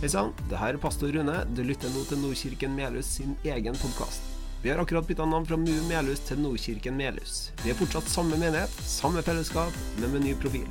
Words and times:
Hei 0.00 0.08
sann, 0.08 0.30
det 0.48 0.56
her 0.56 0.72
er 0.72 0.80
pastor 0.80 1.10
Rune. 1.12 1.34
Du 1.52 1.58
lytter 1.60 1.90
nå 1.92 2.06
til 2.08 2.16
Nordkirken 2.22 2.72
Melhus 2.72 3.10
sin 3.18 3.34
egen 3.44 3.74
podkast. 3.76 4.24
Vi 4.62 4.70
har 4.72 4.80
akkurat 4.80 5.04
bytta 5.04 5.26
navn 5.28 5.44
fra 5.44 5.58
MU 5.60 5.74
Melhus 5.90 6.22
til 6.24 6.40
Nordkirken 6.40 6.96
Melhus. 6.96 7.50
Vi 7.60 7.68
er 7.68 7.76
fortsatt 7.76 8.08
samme 8.08 8.38
menighet, 8.40 8.72
samme 8.88 9.20
fellesskap, 9.20 9.76
men 10.00 10.14
med 10.14 10.24
ny 10.24 10.32
profil. 10.40 10.64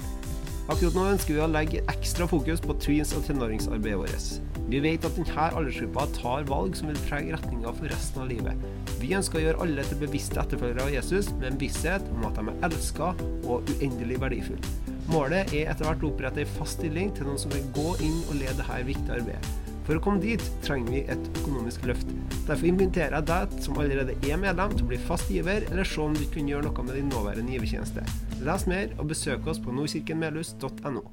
Akkurat 0.65 0.97
nå 0.97 1.05
ønsker 1.11 1.37
vi 1.37 1.45
å 1.45 1.51
legge 1.53 1.85
ekstra 1.93 2.25
fokus 2.33 2.65
på 2.65 2.73
tweens- 2.81 3.13
og 3.13 3.29
tenåringsarbeidet 3.29 4.01
vårt. 4.01 4.65
Vi 4.65 4.81
vet 4.81 5.05
at 5.05 5.21
denne 5.21 5.49
aldersgruppa 5.61 6.09
tar 6.17 6.49
valg 6.49 6.81
som 6.81 6.89
vil 6.89 7.05
prege 7.05 7.37
retninga 7.37 7.77
for 7.77 7.93
resten 7.93 8.25
av 8.25 8.33
livet. 8.33 8.69
Vi 8.97 9.13
ønsker 9.13 9.43
å 9.43 9.45
gjøre 9.45 9.67
alle 9.67 9.85
til 9.91 10.07
bevisste 10.07 10.41
etterfølgere 10.41 10.89
av 10.89 10.95
Jesus, 10.97 11.29
med 11.37 11.51
en 11.51 11.65
visshet 11.67 12.13
om 12.17 12.25
at 12.25 12.41
de 12.41 12.49
er 12.49 12.63
elska 12.71 13.13
og 13.45 13.75
uendelig 13.77 14.23
verdifulle. 14.25 14.88
Målet 15.09 15.49
er 15.57 15.71
etter 15.71 15.87
hvert 15.87 16.03
å 16.05 16.09
opprette 16.11 16.43
en 16.43 16.49
fast 16.53 16.77
stilling 16.77 17.09
til 17.17 17.25
noen 17.25 17.39
som 17.41 17.49
vil 17.49 17.63
gå 17.73 17.95
inn 18.05 18.19
og 18.27 18.35
lede 18.37 18.59
dette 18.59 18.75
viktige 18.85 19.15
arbeidet. 19.15 19.55
For 19.87 19.97
å 19.97 20.03
komme 20.05 20.21
dit 20.21 20.43
trenger 20.61 20.93
vi 20.93 20.99
et 21.09 21.29
økonomisk 21.39 21.87
løft. 21.89 22.11
Derfor 22.45 22.67
inviterer 22.69 23.15
jeg 23.17 23.25
deg 23.25 23.55
som 23.65 23.79
allerede 23.81 24.13
er 24.21 24.37
medlem 24.37 24.75
til 24.75 24.85
å 24.85 24.91
bli 24.91 24.99
fast 25.07 25.31
giver, 25.33 25.65
eller 25.71 25.89
se 25.89 26.03
om 26.03 26.13
du 26.13 26.27
kan 26.29 26.51
gjøre 26.51 26.67
noe 26.67 26.85
med 26.85 26.99
din 26.99 27.09
nåværende 27.09 27.55
givertjeneste. 27.55 28.05
Les 28.45 28.67
mer 28.69 28.93
og 28.99 29.09
besøk 29.09 29.49
oss 29.49 29.63
på 29.65 29.73
nordkirkenmelhus.no. 29.79 31.03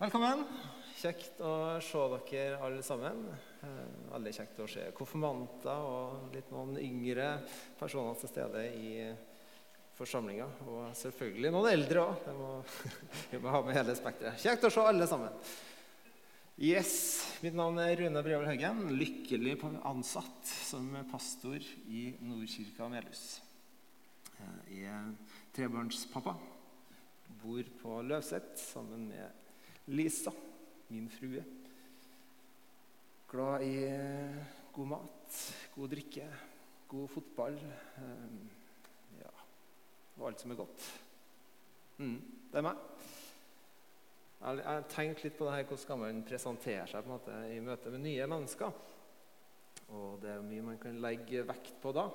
Velkommen. 0.00 0.48
Kjekt 0.96 1.44
å 1.44 1.54
se 1.84 2.08
dere 2.32 2.56
alle 2.64 2.80
sammen. 2.88 3.20
Eh, 3.60 3.78
Veldig 4.16 4.32
kjekt 4.32 4.64
å 4.64 4.72
se 4.78 4.88
konfirmanter 4.96 5.84
og 5.92 6.32
litt 6.32 6.48
noen 6.56 6.80
yngre 6.80 7.34
personer 7.76 8.16
til 8.16 8.32
stede 8.32 8.64
i 8.80 8.92
forsamlinga. 9.96 10.48
Og 10.68 10.90
selvfølgelig 10.98 11.52
noen 11.54 11.70
eldre 11.72 12.04
òg. 12.04 12.28
Vi 13.32 13.40
må 13.42 13.54
ha 13.54 13.62
med 13.64 13.78
hele 13.78 13.96
spekteret. 13.98 14.40
Kjekt 14.42 14.68
å 14.68 14.72
se 14.72 14.84
alle 14.84 15.08
sammen. 15.10 15.32
Yes, 16.56 16.92
Mitt 17.44 17.52
navn 17.52 17.76
er 17.82 17.98
Rune 18.00 18.22
Brevold 18.24 18.48
Haugen. 18.48 18.78
Lykkelig 18.96 19.58
ansatt 19.84 20.48
som 20.48 20.88
pastor 21.10 21.60
i 21.92 22.06
Nordkirka 22.24 22.88
Melhus. 22.88 23.42
Jeg 24.72 24.88
er 24.88 25.10
trebarnspappa. 25.56 26.32
Bor 27.42 27.68
på 27.82 28.00
Løvset 28.08 28.56
sammen 28.60 29.04
med 29.10 29.92
Lisa, 29.92 30.32
min 30.88 31.10
frue. 31.12 31.44
Glad 33.28 33.66
i 33.66 33.76
god 34.72 34.92
mat, 34.96 35.40
god 35.76 35.92
drikke, 35.92 36.28
god 36.88 37.08
fotball. 37.12 37.60
Og 40.16 40.28
alt 40.30 40.42
som 40.42 40.52
er 40.52 40.58
godt. 40.60 40.86
Mm, 42.00 42.18
det 42.52 42.60
er 42.60 42.66
meg. 42.66 42.82
Jeg 44.36 44.62
har 44.66 44.84
tenkt 44.92 45.22
litt 45.24 45.36
på 45.38 45.46
det 45.46 45.54
her, 45.54 45.64
hvordan 45.64 45.82
skal 45.82 45.98
man 46.00 46.22
presentere 46.28 46.84
seg 46.90 47.08
måte, 47.08 47.34
i 47.50 47.56
møte 47.64 47.90
med 47.92 48.04
nye 48.04 48.28
mennesker. 48.30 48.76
Og 49.96 50.20
det 50.22 50.32
er 50.32 50.44
mye 50.44 50.66
man 50.66 50.78
kan 50.82 50.98
legge 51.02 51.44
vekt 51.48 51.78
på 51.82 51.92
da. 51.96 52.06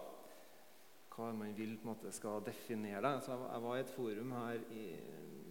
Hva 1.12 1.32
man 1.36 1.52
vil 1.58 1.76
på 1.76 1.86
en 1.86 1.92
måte 1.92 2.14
skal 2.16 2.44
definere 2.46 3.02
deg. 3.04 3.26
Jeg 3.28 3.64
var 3.66 3.76
i 3.76 3.84
et 3.84 3.92
forum 3.96 4.36
her 4.38 4.64
i 4.72 4.86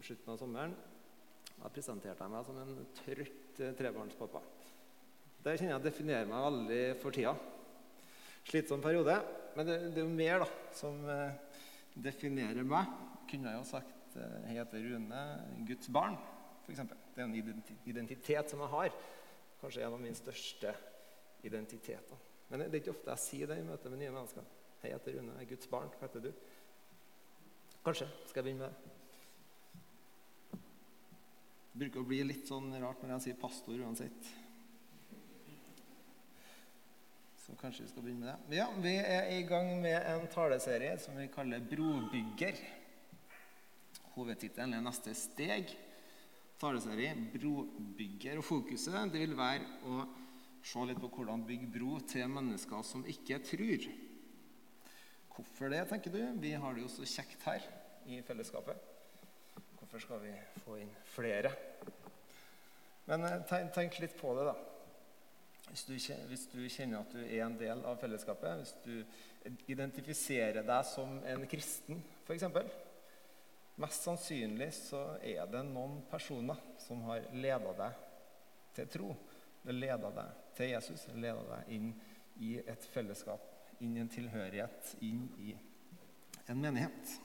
slutten 0.01 0.33
av 0.33 0.41
sommeren. 0.41 0.77
Da 1.61 1.69
presenterte 1.69 2.25
jeg 2.25 2.33
meg 2.33 2.47
som 2.47 2.61
en 2.62 2.89
trøtt 3.03 3.62
trebarnspappa. 3.77 4.41
Det 5.41 5.57
kjenner 5.57 5.75
jeg 5.75 5.87
definerer 5.89 6.29
meg 6.29 6.47
veldig 6.47 6.83
for 7.03 7.17
tida. 7.17 7.35
Slitsom 8.48 8.81
periode. 8.85 9.19
Men 9.57 9.69
det, 9.69 9.77
det 9.92 10.01
er 10.01 10.07
jo 10.07 10.17
mer 10.17 10.45
da, 10.45 10.48
som 10.77 10.97
eh, 11.11 11.50
definerer 12.05 12.67
meg. 12.67 12.91
Kunne 13.31 13.53
jeg 13.53 13.61
jo 13.61 13.67
sagt 13.69 14.17
eh, 14.19 14.37
jeg 14.48 14.59
heter 14.59 14.87
Rune, 14.89 15.25
Guds 15.69 15.91
barn, 15.93 16.17
f.eks. 16.65 16.84
Det 17.15 17.23
er 17.23 17.27
en 17.27 17.37
identitet 17.89 18.53
som 18.53 18.62
jeg 18.65 18.75
har. 18.75 18.95
Kanskje 19.61 19.84
en 19.84 19.97
av 19.97 20.03
mine 20.03 20.19
største 20.19 20.75
identiteter. 21.47 22.27
Men 22.51 22.65
det 22.65 22.73
er 22.73 22.83
ikke 22.83 22.95
ofte 22.95 23.12
jeg 23.12 23.25
sier 23.25 23.51
det 23.51 23.61
i 23.61 23.67
møte 23.67 23.92
med 23.92 24.03
nye 24.03 24.15
mennesker. 24.15 24.47
Hei, 24.81 24.91
jeg 24.91 24.98
heter 24.98 25.19
Rune, 25.19 25.36
jeg 25.36 25.47
er 25.47 25.52
Guds 25.52 25.70
barn. 25.70 25.92
Hva 25.98 26.08
heter 26.08 26.24
du? 26.24 26.30
Kanskje 27.85 28.08
skal 28.29 28.41
jeg 28.41 28.48
begynne 28.48 28.67
med 28.67 28.73
det. 28.74 28.97
Det 31.70 31.85
bruker 31.85 32.03
å 32.03 32.08
bli 32.08 32.24
litt 32.27 32.48
sånn 32.51 32.73
rart 32.83 33.03
når 33.03 33.14
jeg 33.14 33.27
sier 33.29 33.41
pastor 33.41 33.79
uansett. 33.79 34.33
Så 37.50 37.56
kanskje 37.58 37.83
vi 37.83 37.90
skal 37.90 38.05
begynne 38.05 38.20
med 38.22 38.28
det. 38.30 38.56
Ja, 38.61 38.66
Vi 38.78 38.92
er 38.94 39.24
i 39.34 39.42
gang 39.42 39.72
med 39.83 39.96
en 40.06 40.28
taleserie 40.30 40.92
som 41.02 41.16
vi 41.18 41.27
kaller 41.34 41.58
Brobygger. 41.58 42.55
Hovedtittelen 44.14 44.74
er 44.74 44.80
'Neste 44.80 45.11
steg'. 45.11 45.74
Taleserie 46.61 47.16
Brobygger. 47.33 48.38
Og 48.38 48.44
fokuset 48.44 49.12
det 49.12 49.20
vil 49.20 49.36
være 49.36 49.66
å 49.84 50.06
se 50.62 50.78
litt 50.86 51.00
på 51.00 51.08
hvordan 51.08 51.46
bygge 51.46 51.72
bro 51.78 51.98
til 51.98 52.28
mennesker 52.28 52.83
som 52.83 53.05
ikke 53.05 53.42
tror. 53.42 53.90
Hvorfor 55.34 55.68
det, 55.68 55.88
tenker 55.88 56.11
du? 56.11 56.40
Vi 56.40 56.52
har 56.52 56.74
det 56.74 56.82
jo 56.82 56.88
så 56.88 57.02
kjekt 57.02 57.42
her 57.42 57.61
i 58.06 58.22
fellesskapet. 58.22 58.77
Hvorfor 59.78 59.98
skal 59.98 60.20
vi 60.20 60.34
få 60.64 60.78
inn 60.78 60.94
flere? 61.05 61.50
Men 63.06 63.42
tenk, 63.48 63.72
tenk 63.74 63.98
litt 63.98 64.17
på 64.17 64.34
det, 64.38 64.44
da. 64.44 64.70
Hvis 65.70 65.85
du, 65.86 65.95
hvis 66.27 66.47
du, 66.51 66.61
kjenner 66.67 67.05
at 67.05 67.13
du 67.14 67.20
er 67.23 67.45
en 67.45 67.57
del 67.58 67.83
av 67.86 67.98
fellesskapet, 68.01 68.58
hvis 68.58 68.73
du 68.83 69.61
identifiserer 69.70 70.64
deg 70.67 70.86
som 70.89 71.20
en 71.31 71.47
kristen 71.51 72.01
f.eks. 72.27 72.47
Mest 73.80 74.05
sannsynlig 74.05 74.69
så 74.77 75.01
er 75.25 75.47
det 75.48 75.63
noen 75.70 76.01
personer 76.11 76.59
som 76.83 77.05
har 77.07 77.30
leda 77.33 77.73
deg 77.79 78.03
til 78.77 78.91
tro. 78.92 79.14
Det 79.63 79.77
leda 79.77 80.11
deg 80.17 80.45
til 80.59 80.73
Jesus, 80.75 81.07
det 81.07 81.23
leda 81.23 81.47
deg 81.55 81.73
inn 81.77 81.91
i 82.42 82.57
et 82.61 82.86
fellesskap, 82.92 83.45
inn 83.80 83.95
i 83.97 84.03
en 84.03 84.11
tilhørighet, 84.11 84.95
inn 85.07 85.27
i 85.39 85.55
en 86.51 86.61
menighet. 86.61 87.19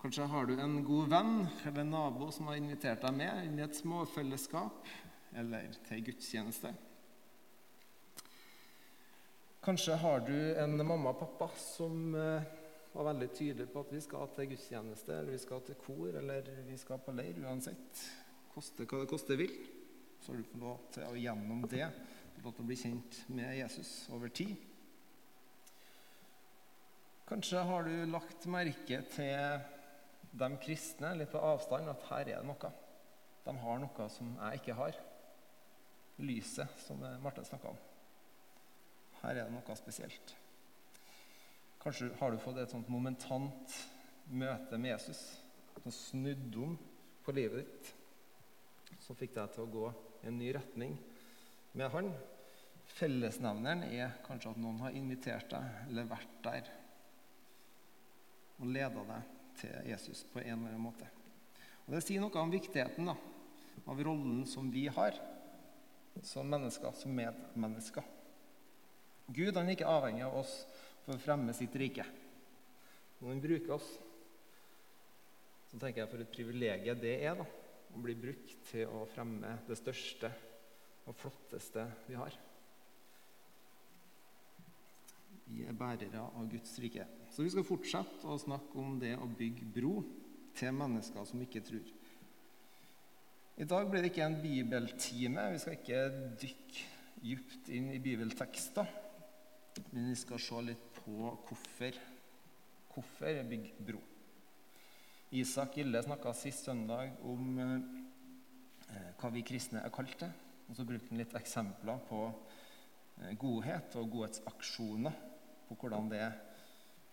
Kanskje 0.00 0.28
har 0.32 0.46
du 0.48 0.54
en 0.56 0.78
god 0.86 1.10
venn 1.12 1.34
eller 1.68 1.84
nabo 1.84 2.30
som 2.32 2.48
har 2.48 2.60
invitert 2.60 3.02
deg 3.04 3.18
med 3.18 3.48
inn 3.48 3.58
i 3.58 3.66
et 3.66 3.76
småfellesskap 3.76 4.86
eller 5.36 5.74
til 5.88 6.06
gudstjeneste. 6.06 6.72
Kanskje 9.60 9.98
har 10.00 10.22
du 10.24 10.36
en 10.56 10.78
mamma 10.86 11.12
og 11.12 11.18
pappa 11.20 11.50
som 11.60 12.14
var 12.14 13.06
veldig 13.10 13.28
tydelig 13.36 13.68
på 13.70 13.82
at 13.84 13.92
vi 13.92 14.00
skal 14.00 14.30
til 14.34 14.48
gudstjeneste, 14.54 15.12
eller 15.18 15.36
vi 15.36 15.42
skal 15.42 15.60
til 15.66 15.76
kor, 15.82 16.14
eller 16.16 16.48
vi 16.64 16.78
skal 16.80 17.02
på 17.04 17.12
leir 17.12 17.42
uansett. 17.44 18.00
Koste 18.54 18.86
hva 18.88 19.02
det 19.02 19.10
koste 19.10 19.36
vil. 19.38 19.52
Så 20.20 20.32
har 20.32 20.40
du 20.40 20.48
fått 20.48 20.64
lov 20.64 20.88
til 20.96 21.04
å 21.06 21.20
gjennom 21.20 21.68
det 21.68 21.86
lov 22.44 22.54
til 22.56 22.64
å 22.64 22.68
bli 22.70 22.78
kjent 22.78 23.18
med 23.36 23.52
Jesus 23.58 23.90
over 24.14 24.32
tid. 24.32 24.54
Kanskje 27.28 27.62
har 27.68 27.86
du 27.86 28.08
lagt 28.10 28.46
merke 28.50 29.02
til 29.12 29.66
de 30.40 30.48
kristne 30.62 31.12
litt 31.18 31.30
på 31.32 31.42
avstand, 31.42 31.90
at 31.90 32.08
her 32.08 32.24
er 32.24 32.40
det 32.40 32.48
noe. 32.48 32.72
De 33.44 33.54
har 33.64 33.80
noe 33.82 34.08
som 34.12 34.32
jeg 34.38 34.62
ikke 34.62 34.78
har. 34.78 34.98
Lyset, 36.20 36.80
som 36.86 37.00
Marte 37.22 37.44
snakka 37.46 37.70
om. 37.70 37.78
Her 39.20 39.36
er 39.36 39.46
det 39.46 39.54
noe 39.54 39.76
spesielt. 39.78 40.34
Kanskje 41.80 42.10
har 42.20 42.32
du 42.32 42.40
fått 42.40 42.60
et 42.60 42.72
sånt 42.72 42.90
momentant 42.92 43.76
møte 44.30 44.78
med 44.78 44.92
Jesus 44.94 45.20
som 45.80 45.94
snudde 45.94 46.60
om 46.64 46.76
på 47.24 47.34
livet 47.36 47.64
ditt. 47.64 47.94
Som 49.00 49.16
fikk 49.16 49.32
deg 49.36 49.54
til 49.54 49.64
å 49.64 49.72
gå 49.72 49.86
i 50.20 50.28
en 50.28 50.38
ny 50.40 50.50
retning 50.56 50.96
med 51.78 51.88
han. 51.94 52.12
Fellesnevneren 52.98 53.86
er 53.88 54.18
kanskje 54.26 54.52
at 54.52 54.60
noen 54.60 54.82
har 54.84 54.96
invitert 54.96 55.52
deg 55.52 55.88
eller 55.88 56.10
vært 56.10 56.38
der 56.44 56.70
og 58.60 58.68
leda 58.68 59.04
deg 59.08 59.36
til 59.56 59.88
Jesus 59.88 60.24
på 60.28 60.42
en 60.42 60.50
eller 60.52 60.74
annen 60.74 60.84
måte. 60.84 61.06
Og 61.86 61.94
Det 61.94 62.02
sier 62.04 62.20
noe 62.20 62.42
om 62.42 62.52
viktigheten 62.52 63.08
da, 63.08 63.16
av 63.88 64.02
rollen 64.04 64.44
som 64.46 64.68
vi 64.72 64.84
har 64.92 65.16
som 66.26 66.48
mennesker, 66.50 66.92
som 66.92 67.14
medmennesker. 67.16 68.04
Gud 69.30 69.56
han 69.56 69.68
er 69.68 69.76
ikke 69.76 69.90
avhengig 69.90 70.24
av 70.26 70.36
oss 70.42 70.52
for 71.04 71.14
å 71.14 71.22
fremme 71.22 71.54
sitt 71.56 71.74
rike. 71.78 72.04
Når 73.20 73.32
han 73.32 73.42
bruker 73.44 73.74
oss, 73.76 73.88
så 75.70 75.78
tenker 75.78 76.02
jeg 76.02 76.10
for 76.10 76.22
et 76.24 76.32
privilegium 76.34 76.98
det 76.98 77.16
er 77.22 77.36
da, 77.38 77.46
å 77.94 78.02
bli 78.02 78.14
brukt 78.18 78.54
til 78.70 78.90
å 78.90 79.04
fremme 79.12 79.56
det 79.68 79.78
største 79.78 80.30
og 81.06 81.16
flotteste 81.18 81.84
vi 82.08 82.18
har. 82.18 82.36
Vi 85.50 85.64
er 85.66 85.74
bærere 85.74 86.22
av 86.22 86.46
Guds 86.50 86.76
rike. 86.82 87.06
Så 87.30 87.42
vi 87.42 87.50
skal 87.50 87.66
fortsette 87.66 88.26
å 88.26 88.38
snakke 88.38 88.78
om 88.78 88.98
det 89.02 89.16
å 89.18 89.26
bygge 89.26 89.66
bro 89.74 89.96
til 90.58 90.74
mennesker 90.74 91.26
som 91.26 91.42
ikke 91.42 91.62
tror. 91.66 91.90
I 93.60 93.66
dag 93.68 93.90
blir 93.90 94.02
det 94.02 94.12
ikke 94.12 94.24
en 94.24 94.38
bibeltime. 94.40 95.50
Vi 95.52 95.60
skal 95.62 95.76
ikke 95.76 96.04
dykke 96.40 96.86
dypt 97.20 97.68
inn 97.68 97.90
i 97.92 98.00
bibeltekster. 98.00 98.88
Men 99.90 100.08
vi 100.10 100.16
skal 100.18 100.40
se 100.42 100.62
litt 100.66 100.86
på 101.00 101.32
hvorfor, 101.46 101.98
hvorfor 102.94 103.42
bygge 103.50 103.86
bro. 103.86 104.00
Isak 105.38 105.76
Gille 105.78 106.02
snakka 106.02 106.32
sist 106.34 106.66
søndag 106.66 107.12
om 107.22 107.58
eh, 107.62 109.10
hva 109.20 109.30
vi 109.30 109.44
kristne 109.46 109.84
er 109.84 109.92
kalt 109.94 110.16
til. 110.18 110.32
Og 110.70 110.78
så 110.78 110.86
brukte 110.86 111.10
han 111.10 111.20
litt 111.22 111.36
eksempler 111.38 112.00
på 112.08 112.24
eh, 112.30 113.36
godhet 113.38 113.94
og 114.00 114.10
godhetsaksjoner. 114.16 115.20
På 115.68 115.76
hvordan, 115.78 116.10
det, 116.10 116.24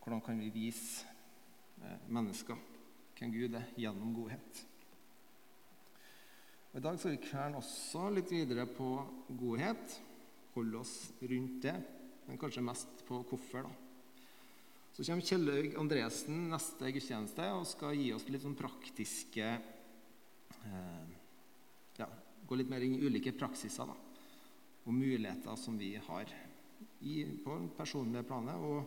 hvordan 0.02 0.24
kan 0.26 0.42
vi 0.42 0.50
vise 0.56 1.06
eh, 1.84 2.10
mennesker 2.10 2.58
hvem 3.18 3.34
Gud 3.34 3.56
er 3.58 3.70
gjennom 3.78 4.14
godhet. 4.14 4.64
Og 6.72 6.80
I 6.80 6.84
dag 6.86 7.00
skal 7.00 7.14
vi 7.16 7.22
kverne 7.24 7.58
også 7.62 8.10
litt 8.14 8.32
videre 8.34 8.68
på 8.70 8.90
godhet. 9.40 9.96
Holde 10.54 10.82
oss 10.82 10.96
rundt 11.22 11.62
det, 11.66 11.76
men 12.28 12.40
kanskje 12.40 12.64
mest 12.66 13.04
på 13.08 13.22
hvorfor. 13.30 13.68
da. 13.68 13.72
Så 14.98 15.06
kommer 15.06 15.22
Kjellaug 15.22 15.76
Andresen 15.78 16.48
neste 16.52 16.90
gudstjeneste 16.90 17.52
og 17.54 17.68
skal 17.70 17.94
gi 17.94 18.10
oss 18.16 18.26
litt 18.34 18.42
sånn 18.42 18.58
praktiske 18.58 19.46
eh, 20.58 21.08
ja, 22.00 22.08
Gå 22.48 22.58
litt 22.58 22.72
mer 22.72 22.82
inn 22.82 22.96
i 22.98 23.04
ulike 23.06 23.36
praksiser 23.38 23.86
da, 23.90 23.96
og 24.88 24.96
muligheter 24.96 25.56
som 25.60 25.78
vi 25.78 25.92
har 26.02 26.32
i, 27.06 27.26
på 27.44 27.58
det 27.62 27.70
personlige 27.78 28.26
planet, 28.26 28.58
og 28.58 28.80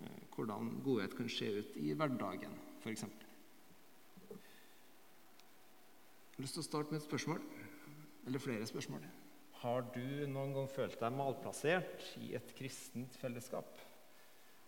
eh, 0.00 0.20
hvordan 0.32 0.78
godhet 0.84 1.16
kan 1.18 1.28
se 1.28 1.48
ut 1.58 1.76
i 1.82 1.92
hverdagen, 1.92 2.54
f.eks. 2.80 3.04
Jeg 6.28 6.36
har 6.38 6.44
lyst 6.46 6.54
til 6.56 6.62
å 6.62 6.70
starte 6.70 6.94
med 6.94 7.02
et 7.02 7.08
spørsmål, 7.08 7.42
eller 8.30 8.40
flere 8.40 8.66
spørsmål. 8.70 9.04
Har 9.58 9.88
du 9.90 10.26
noen 10.30 10.52
gang 10.54 10.68
følt 10.70 11.00
deg 11.00 11.14
malplassert 11.18 12.04
i 12.22 12.30
et 12.38 12.52
kristent 12.54 13.16
fellesskap? 13.18 13.80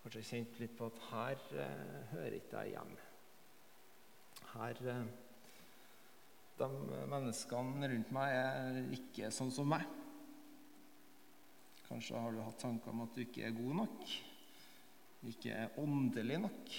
Kanskje 0.02 0.24
kjent 0.26 0.58
litt 0.58 0.74
på 0.78 0.88
at 0.90 1.00
her 1.10 1.42
eh, 1.62 2.00
hører 2.14 2.36
ikke 2.40 2.64
jeg 2.64 2.74
hjemme. 2.74 3.04
Her 4.54 4.80
eh, 4.90 5.10
De 6.58 6.68
menneskene 7.12 7.88
rundt 7.92 8.10
meg 8.16 8.34
er 8.34 8.80
ikke 8.96 9.30
sånn 9.32 9.52
som 9.54 9.70
meg. 9.70 9.86
Kanskje 11.86 12.18
har 12.18 12.34
du 12.34 12.42
hatt 12.42 12.58
tanker 12.62 12.90
om 12.90 13.04
at 13.06 13.14
du 13.14 13.22
ikke 13.22 13.46
er 13.46 13.54
god 13.54 13.78
nok, 13.84 14.10
ikke 15.30 15.54
er 15.54 15.78
åndelig 15.80 16.36
nok, 16.48 16.74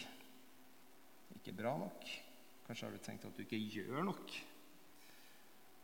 ikke 1.40 1.56
bra 1.56 1.74
nok. 1.80 2.12
Kanskje 2.68 2.88
har 2.88 2.96
du 2.96 3.04
tenkt 3.04 3.28
at 3.28 3.36
du 3.36 3.44
ikke 3.44 3.60
gjør 3.60 4.06
nok, 4.08 4.36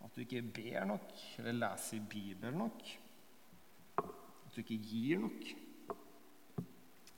at 0.06 0.16
du 0.16 0.22
ikke 0.22 0.42
ber 0.42 0.86
nok 0.86 1.14
eller 1.40 1.58
leser 1.62 2.04
Bibelen 2.10 2.60
nok, 2.62 2.84
at 3.98 4.56
du 4.56 4.62
ikke 4.62 4.78
gir 4.78 5.24
nok. 5.24 5.48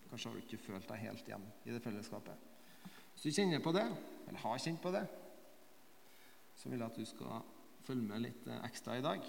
Kanskje 0.10 0.30
har 0.30 0.38
du 0.38 0.44
ikke 0.46 0.64
følt 0.64 0.88
deg 0.90 1.04
helt 1.04 1.28
hjemme 1.30 1.52
i 1.66 1.74
det 1.76 1.84
fellesskapet. 1.84 2.48
Hvis 3.14 3.28
du 3.28 3.36
kjenner 3.36 3.62
på 3.62 3.74
det, 3.76 3.86
eller 4.28 4.42
har 4.42 4.62
kjent 4.64 4.82
på 4.82 4.94
det, 4.96 5.04
så 6.56 6.70
vil 6.70 6.80
jeg 6.80 6.90
at 6.90 6.98
du 6.98 7.06
skal 7.06 7.46
følge 7.86 8.08
med 8.08 8.24
litt 8.24 8.48
eh, 8.48 8.64
ekstra 8.68 8.98
i 8.98 9.04
dag. 9.06 9.28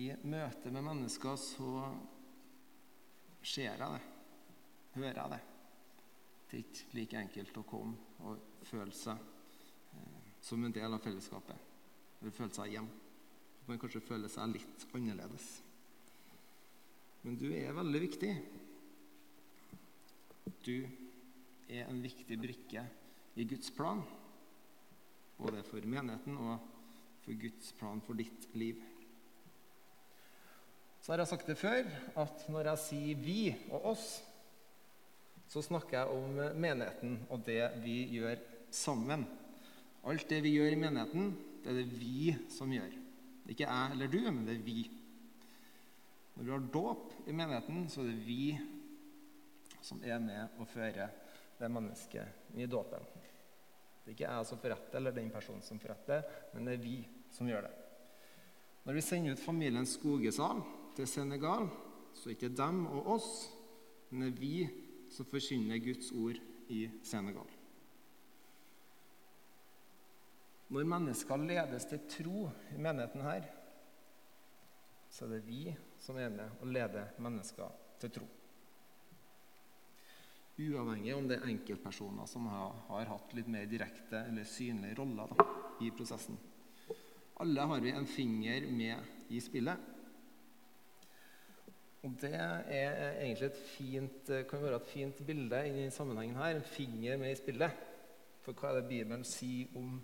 I 0.00 0.12
møte 0.22 0.70
med 0.70 0.86
mennesker 0.86 1.36
så 1.40 1.72
ser 3.42 3.72
jeg 3.72 3.80
det, 3.80 4.04
hører 4.94 5.18
jeg 5.22 5.32
det. 5.34 5.40
Det 6.50 6.58
er 6.58 6.64
ikke 6.64 6.96
like 6.98 7.20
enkelt 7.24 7.60
å 7.60 7.66
komme 7.66 8.24
og 8.26 8.64
føle 8.66 8.94
seg 8.94 9.39
som 10.40 10.64
en 10.64 10.72
del 10.72 10.94
av 10.94 11.02
fellesskapet. 11.04 11.68
Eller 12.20 12.34
føle 12.36 12.54
seg 12.54 12.74
hjemme. 12.74 13.02
At 13.60 13.68
man 13.68 13.80
kanskje 13.80 14.02
føler 14.04 14.32
seg 14.32 14.54
litt 14.54 14.86
annerledes. 14.96 15.48
Men 17.22 17.36
du 17.36 17.50
er 17.52 17.76
veldig 17.76 18.00
viktig. 18.06 18.30
Du 20.64 20.76
er 21.70 21.86
en 21.86 22.00
viktig 22.02 22.38
brikke 22.40 22.84
i 23.40 23.44
Guds 23.48 23.70
plan, 23.72 24.00
både 25.38 25.62
for 25.68 25.84
menigheten 25.86 26.38
og 26.40 26.64
for 27.24 27.36
Guds 27.40 27.70
plan 27.78 28.00
for 28.04 28.18
ditt 28.18 28.48
liv. 28.58 28.80
Så 31.00 31.12
har 31.12 31.22
jeg 31.22 31.30
sagt 31.30 31.48
det 31.48 31.56
før, 31.56 31.86
at 32.20 32.48
når 32.48 32.72
jeg 32.72 32.78
sier 32.78 33.16
'vi' 33.16 33.70
og 33.70 33.84
'oss', 33.92 34.22
så 35.48 35.62
snakker 35.62 35.98
jeg 35.98 36.08
om 36.08 36.60
menigheten 36.60 37.26
og 37.30 37.46
det 37.46 37.82
vi 37.82 38.06
gjør 38.18 38.36
sammen. 38.70 39.26
Alt 40.08 40.28
det 40.30 40.40
vi 40.44 40.54
gjør 40.56 40.72
i 40.72 40.80
menigheten, 40.80 41.32
det 41.60 41.72
er 41.72 41.80
det 41.82 42.00
vi 42.00 42.32
som 42.48 42.72
gjør. 42.72 42.92
Det 43.44 43.52
er 43.52 43.56
ikke 43.56 43.68
jeg 43.68 43.94
eller 43.96 44.12
du, 44.12 44.20
men 44.30 44.46
det 44.46 44.54
er 44.56 44.64
vi. 44.64 44.78
Når 46.34 46.46
vi 46.46 46.52
har 46.54 46.68
dåp 46.72 47.16
i 47.26 47.34
menigheten, 47.36 47.82
så 47.92 48.00
er 48.00 48.12
det 48.12 48.24
vi 48.24 48.44
som 49.84 50.00
er 50.04 50.20
med 50.22 50.60
og 50.60 50.68
fører 50.68 51.12
det 51.58 51.68
mennesket 51.72 52.56
i 52.56 52.68
dåpen. 52.70 53.04
Det 54.00 54.12
er 54.12 54.16
ikke 54.16 54.28
jeg 54.30 54.48
som 54.48 54.60
forretter, 54.62 54.96
eller 54.98 55.16
den 55.16 55.30
personen 55.32 55.62
som 55.64 55.80
forretter, 55.80 56.24
men 56.54 56.66
det 56.66 56.78
er 56.78 56.84
vi 56.84 56.96
som 57.34 57.48
gjør 57.48 57.68
det. 57.68 57.74
Når 58.86 58.96
vi 58.96 59.04
sender 59.04 59.36
ut 59.36 59.44
familien 59.44 59.86
Skogesal 59.86 60.62
til 60.96 61.08
Senegal, 61.08 61.68
så 62.16 62.30
er 62.30 62.32
det 62.32 62.38
ikke 62.38 62.56
dem 62.56 62.86
og 62.88 63.12
oss, 63.18 63.30
men 64.10 64.24
det 64.24 64.32
er 64.32 64.40
vi 64.40 64.54
som 65.12 65.28
forkynner 65.28 65.82
Guds 65.84 66.10
ord 66.16 66.40
i 66.72 66.86
Senegal. 67.04 67.59
Når 70.70 70.86
mennesker 70.86 71.40
ledes 71.42 71.86
til 71.90 72.02
tro 72.10 72.44
i 72.70 72.78
menigheten 72.78 73.24
her, 73.26 73.46
så 75.10 75.26
er 75.26 75.32
det 75.34 75.46
vi 75.46 75.64
som 75.98 76.18
er 76.22 76.30
med 76.30 76.60
og 76.62 76.70
leder 76.70 77.16
mennesker 77.18 77.72
til 78.00 78.12
tro. 78.14 78.28
Uavhengig 80.60 81.14
om 81.16 81.26
det 81.26 81.38
er 81.40 81.48
enkeltpersoner 81.48 82.28
som 82.28 82.46
har, 82.52 82.74
har 82.90 83.08
hatt 83.14 83.32
litt 83.34 83.48
mer 83.50 83.66
direkte 83.66 84.20
eller 84.28 84.46
synlige 84.46 84.98
roller 84.98 85.32
da, 85.32 85.46
i 85.82 85.90
prosessen. 85.96 86.36
Alle 87.40 87.64
har 87.72 87.80
vi 87.80 87.94
en 87.96 88.06
finger 88.06 88.66
med 88.68 89.32
i 89.32 89.40
spillet. 89.40 89.88
Og 92.04 92.14
det 92.20 92.32
er 92.36 93.16
egentlig 93.22 93.48
et 93.48 93.60
fint, 93.72 94.32
kan 94.48 94.62
være 94.62 94.78
et 94.80 94.90
fint 94.92 95.22
bilde 95.26 95.62
i 95.66 95.72
denne 95.74 95.94
sammenhengen 95.94 96.36
her. 96.36 96.54
En 96.54 96.68
finger 96.76 97.18
med 97.20 97.32
i 97.32 97.40
spillet. 97.40 97.86
For 98.44 98.56
hva 98.56 98.70
er 98.70 98.80
det 98.80 98.90
Bibelen 98.92 99.24
sier 99.28 99.72
om 99.80 99.98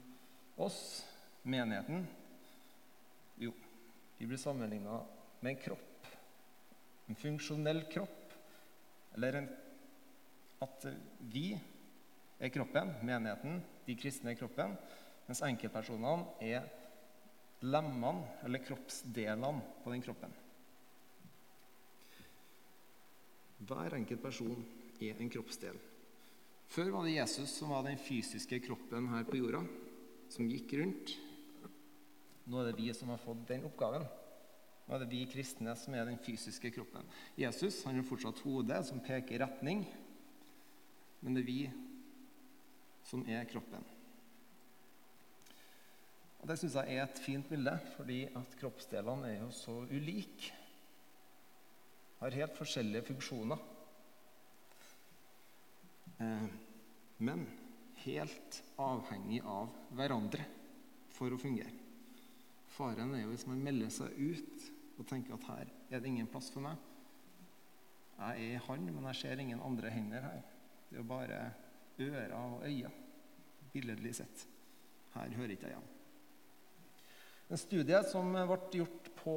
oss, 0.57 1.07
menigheten? 1.43 2.07
Jo, 3.37 3.53
vi 4.19 4.27
blir 4.27 4.39
sammenligna 4.39 5.01
med 5.41 5.51
en 5.51 5.63
kropp. 5.63 6.07
En 7.07 7.15
funksjonell 7.15 7.85
kropp. 7.93 8.33
Eller 9.15 9.33
en, 9.33 9.49
at 10.65 10.87
vi 11.21 11.51
er 12.39 12.53
kroppen, 12.53 12.93
menigheten, 13.05 13.61
de 13.87 13.97
kristne 13.97 14.33
er 14.33 14.41
kroppen, 14.41 14.75
mens 15.27 15.43
enkeltpersonene 15.45 16.37
er 16.45 16.67
lemmene, 17.65 18.27
eller 18.45 18.65
kroppsdelene, 18.65 19.63
på 19.85 19.93
den 19.93 20.05
kroppen. 20.05 20.35
Hver 23.67 23.97
enkelt 23.97 24.21
person 24.23 24.61
er 25.01 25.17
en 25.21 25.33
kroppsdel. 25.33 25.79
Før 26.69 26.91
var 26.93 27.07
det 27.07 27.17
Jesus 27.17 27.55
som 27.57 27.73
var 27.73 27.87
den 27.87 27.99
fysiske 28.01 28.59
kroppen 28.67 29.09
her 29.15 29.25
på 29.25 29.39
jorda, 29.39 29.63
som 30.33 30.49
gikk 30.51 30.77
rundt. 30.81 31.17
Nå 32.47 32.61
er 32.61 32.71
det 32.71 32.79
vi 32.79 32.93
som 32.95 33.11
har 33.11 33.23
fått 33.23 33.47
den 33.49 33.67
oppgaven. 33.67 34.07
Nå 34.87 34.95
er 34.95 35.03
det 35.03 35.11
vi 35.11 35.25
kristne 35.31 35.75
som 35.79 35.97
er 35.99 36.07
den 36.07 36.21
fysiske 36.23 36.71
kroppen. 36.75 37.07
Jesus 37.39 37.83
han 37.87 37.99
har 37.99 38.07
fortsatt 38.07 38.43
hodet 38.47 38.85
som 38.87 39.03
peker 39.03 39.35
i 39.35 39.43
retning, 39.43 39.83
men 41.23 41.35
det 41.35 41.43
er 41.43 41.51
vi 41.51 41.61
som 43.07 43.25
er 43.27 43.49
kroppen. 43.51 43.83
Og 46.39 46.51
Det 46.51 46.59
syns 46.61 46.77
jeg 46.79 46.95
er 46.95 47.03
et 47.03 47.19
fint 47.19 47.49
bilde, 47.51 47.73
fordi 47.97 48.21
at 48.39 48.57
kroppsdelene 48.61 49.33
er 49.33 49.41
jo 49.41 49.51
så 49.51 49.81
ulike. 49.91 50.53
Har 52.21 52.37
helt 52.39 52.55
forskjellige 52.55 53.09
funksjoner. 53.09 53.65
Eh, 56.23 56.47
men 57.19 57.43
helt 58.07 58.63
avhengig 58.81 59.43
av 59.45 59.73
hverandre 59.99 60.47
for 61.13 61.33
å 61.33 61.41
fungere. 61.41 61.73
Faren 62.77 63.15
er 63.17 63.25
jo 63.25 63.33
hvis 63.33 63.47
man 63.49 63.63
melder 63.65 63.93
seg 63.93 64.17
ut 64.19 64.67
og 64.97 65.09
tenker 65.09 65.37
at 65.37 65.49
her 65.51 65.73
er 65.91 66.01
det 66.01 66.11
ingen 66.11 66.29
plass 66.31 66.51
for 66.53 66.65
meg. 66.65 66.77
Jeg 68.17 68.53
er 68.57 68.65
han, 68.67 68.87
men 68.89 69.09
jeg 69.11 69.21
ser 69.21 69.43
ingen 69.43 69.63
andre 69.65 69.93
hender 69.93 70.25
her. 70.25 70.45
Det 70.89 71.01
er 71.01 71.09
bare 71.09 71.41
ører 72.01 72.33
og 72.37 72.65
øyne, 72.65 72.93
billedlig 73.73 74.15
sett. 74.17 74.47
Her 75.17 75.33
hører 75.37 75.55
ikke 75.57 75.69
jeg 75.69 75.77
hjemme. 75.77 75.93
En 77.47 77.61
studie 77.61 77.99
som 78.11 78.33
ble 78.35 78.59
gjort 78.75 79.11
på, 79.21 79.37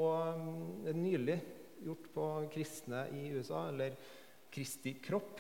nylig 0.98 1.38
gjort 1.86 2.08
på 2.16 2.30
kristne 2.54 3.06
i 3.16 3.28
USA, 3.36 3.68
eller 3.70 3.98
Kristi 4.50 4.96
kropp 5.04 5.38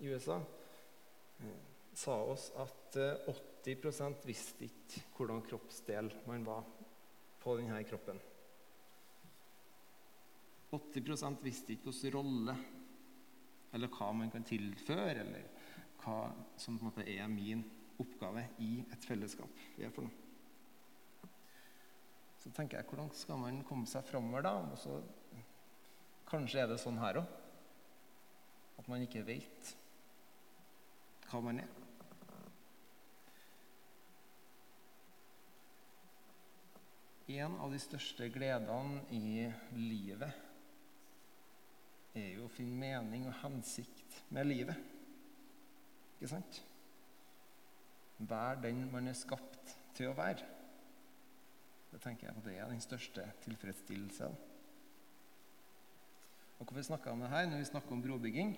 i 0.00 0.08
USA, 0.08 0.38
sa 2.00 2.16
oss 2.32 2.48
at 2.60 2.96
80% 2.96 4.24
visste 4.28 4.66
ikke 4.66 5.02
hvordan 5.16 5.42
kroppsdel 5.44 6.08
man 6.28 6.44
var 6.46 6.64
på 7.40 7.56
denne 7.58 7.80
kroppen. 7.88 8.20
80% 10.70 11.42
visste 11.44 11.74
ikke 11.74 11.90
hvilken 11.90 12.14
rolle 12.14 12.54
eller 13.74 13.90
hva 13.94 14.08
man 14.16 14.30
kan 14.32 14.46
tilføre, 14.46 15.20
eller 15.22 15.44
hva 16.00 16.30
som 16.58 16.78
på 16.78 16.86
en 16.86 16.88
måte 16.88 17.06
er 17.06 17.28
min 17.30 17.62
oppgave 18.00 18.46
i 18.64 18.80
et 18.90 19.06
fellesskap 19.06 19.62
vi 19.76 19.86
er 19.86 19.92
for 19.94 20.06
noe. 20.06 20.26
Så 22.40 22.50
tenker 22.56 22.78
jeg, 22.78 22.88
hvordan 22.88 23.10
skal 23.12 23.36
man 23.36 23.60
komme 23.68 23.86
seg 23.86 24.06
framover 24.08 24.46
da? 24.46 24.54
Og 24.72 24.78
så, 24.80 24.96
kanskje 26.30 26.62
er 26.62 26.70
det 26.70 26.80
sånn 26.80 26.98
her 27.02 27.20
òg. 27.20 27.36
At 28.80 28.88
man 28.88 29.04
ikke 29.04 29.26
vet 29.26 29.74
hva 31.28 31.42
man 31.44 31.60
er. 31.60 31.68
En 37.30 37.54
av 37.62 37.70
de 37.70 37.78
største 37.78 38.26
gledene 38.32 39.04
i 39.14 39.44
livet 39.76 40.32
er 42.18 42.32
jo 42.34 42.48
å 42.48 42.50
finne 42.50 42.78
mening 42.80 43.28
og 43.30 43.36
hensikt 43.44 44.16
med 44.34 44.48
livet. 44.48 44.80
Ikke 46.16 46.32
sant? 46.32 46.58
Vær 48.18 48.58
den 48.64 48.82
man 48.90 49.06
er 49.08 49.18
skapt 49.18 49.76
til 49.94 50.10
å 50.10 50.16
være. 50.18 50.48
Det 51.90 52.00
tenker 52.02 52.26
jeg 52.26 52.36
at 52.36 52.44
det 52.48 52.56
er 52.56 52.72
den 52.72 52.82
største 52.82 53.28
tilfredsstillelsen. 53.46 54.34
Og 56.58 56.66
Hvorfor 56.66 56.82
snakker 56.90 57.10
jeg 57.10 57.16
om 57.16 57.24
det 57.24 57.32
her 57.32 57.46
når 57.48 57.62
vi 57.62 57.70
snakker 57.70 57.94
om 57.94 58.02
brobygging? 58.04 58.52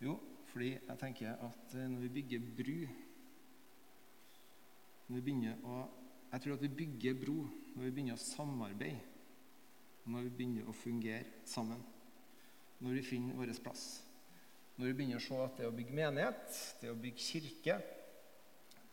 Jo, 0.00 0.16
fordi 0.50 0.72
jeg 0.72 0.98
tenker 0.98 1.36
at 1.36 1.76
eh, 1.76 1.88
når 1.92 2.08
vi 2.08 2.14
bygger 2.16 2.50
bru 2.56 2.76
når 5.10 5.18
vi 5.18 5.22
begynner 5.26 5.62
å, 5.66 5.80
Jeg 6.30 6.42
tror 6.42 6.54
at 6.54 6.62
vi 6.62 6.74
bygger 6.82 7.16
bro 7.18 7.38
når 7.74 7.86
vi 7.86 7.94
begynner 7.94 8.18
å 8.18 8.22
samarbeide. 8.22 9.06
Når 10.10 10.26
vi 10.26 10.34
begynner 10.38 10.68
å 10.70 10.74
fungere 10.74 11.42
sammen. 11.46 11.82
Når 12.80 12.96
vi 12.96 13.06
finner 13.06 13.38
vår 13.38 13.52
plass. 13.62 13.86
Når 14.78 14.88
vi 14.88 14.96
begynner 14.96 15.20
å 15.20 15.24
se 15.24 15.38
at 15.44 15.58
det 15.60 15.66
å 15.68 15.74
bygge 15.76 15.96
menighet, 15.96 16.60
det 16.80 16.88
å 16.88 16.98
bygge 16.98 17.24
kirke, 17.26 17.74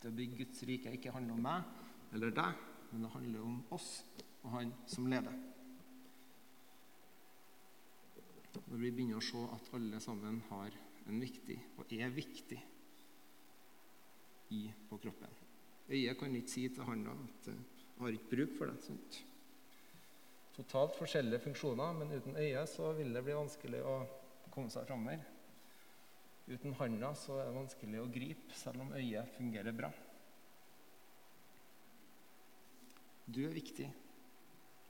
det 0.02 0.10
å 0.10 0.14
bygge 0.14 0.42
Guds 0.42 0.64
rike 0.68 0.92
ikke 0.94 1.14
handler 1.14 1.38
om 1.38 1.46
meg 1.46 2.14
eller 2.16 2.34
deg, 2.34 2.66
men 2.90 3.04
det 3.04 3.12
handler 3.14 3.46
om 3.46 3.56
oss 3.74 3.88
og 4.42 4.52
Han 4.52 4.74
som 4.88 5.08
leder. 5.10 5.34
Når 8.68 8.82
vi 8.84 8.92
begynner 8.92 9.18
å 9.18 9.24
se 9.24 9.40
at 9.54 9.72
alle 9.76 10.00
sammen 10.02 10.40
har 10.50 10.76
en 11.08 11.20
viktig, 11.20 11.56
og 11.78 11.92
er 11.96 12.12
viktig, 12.12 12.60
i 14.52 14.62
på 14.88 14.96
kroppen. 15.00 15.47
Øyet 15.88 16.18
kan 16.18 16.34
ikke 16.36 16.52
si 16.52 16.68
til 16.68 16.84
handa 16.84 17.10
at 17.10 17.48
eh, 17.48 17.54
'jeg 17.54 18.04
har 18.04 18.08
ikke 18.08 18.36
bruk 18.36 18.58
for 18.58 18.64
det'. 18.66 18.86
Sånt. 18.86 19.24
Totalt 20.56 20.96
forskjellige 20.98 21.40
funksjoner, 21.40 21.92
men 21.92 22.12
uten 22.12 22.36
øyet 22.36 22.68
så 22.68 22.92
vil 22.92 23.14
det 23.14 23.24
bli 23.24 23.34
vanskelig 23.34 23.82
å 23.82 24.06
komme 24.50 24.70
seg 24.70 24.86
framover. 24.86 25.24
Uten 26.48 26.74
handa 26.74 27.14
så 27.14 27.38
er 27.38 27.44
det 27.46 27.54
vanskelig 27.54 28.00
å 28.00 28.10
gripe, 28.12 28.54
selv 28.54 28.80
om 28.80 28.92
øyet 28.92 29.28
fungerer 29.36 29.72
bra. 29.72 29.92
Du 33.28 33.44
er 33.44 33.54
viktig 33.54 33.92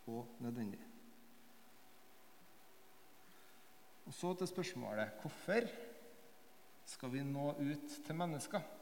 og 0.07 0.27
nødvendig. 0.41 0.81
Og 4.07 4.15
Så 4.15 4.35
til 4.35 4.49
spørsmålet 4.49 5.21
hvorfor 5.21 5.69
skal 6.87 7.11
vi 7.13 7.23
nå 7.23 7.51
ut 7.59 7.89
til 8.07 8.17
mennesker? 8.17 8.78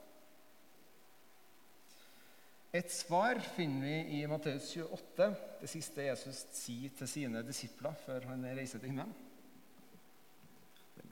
Et 2.75 2.91
svar 2.91 3.39
finner 3.55 3.87
vi 3.87 4.19
i 4.19 4.27
Matteus 4.29 4.73
28, 4.77 5.29
det 5.61 5.69
siste 5.71 6.09
Jesus 6.09 6.43
sier 6.57 6.93
til 6.99 7.09
sine 7.09 7.45
disipler 7.47 7.95
før 8.03 8.27
han 8.33 8.43
reiser 8.57 8.83
til 8.83 8.91
himmelen. 8.91 9.15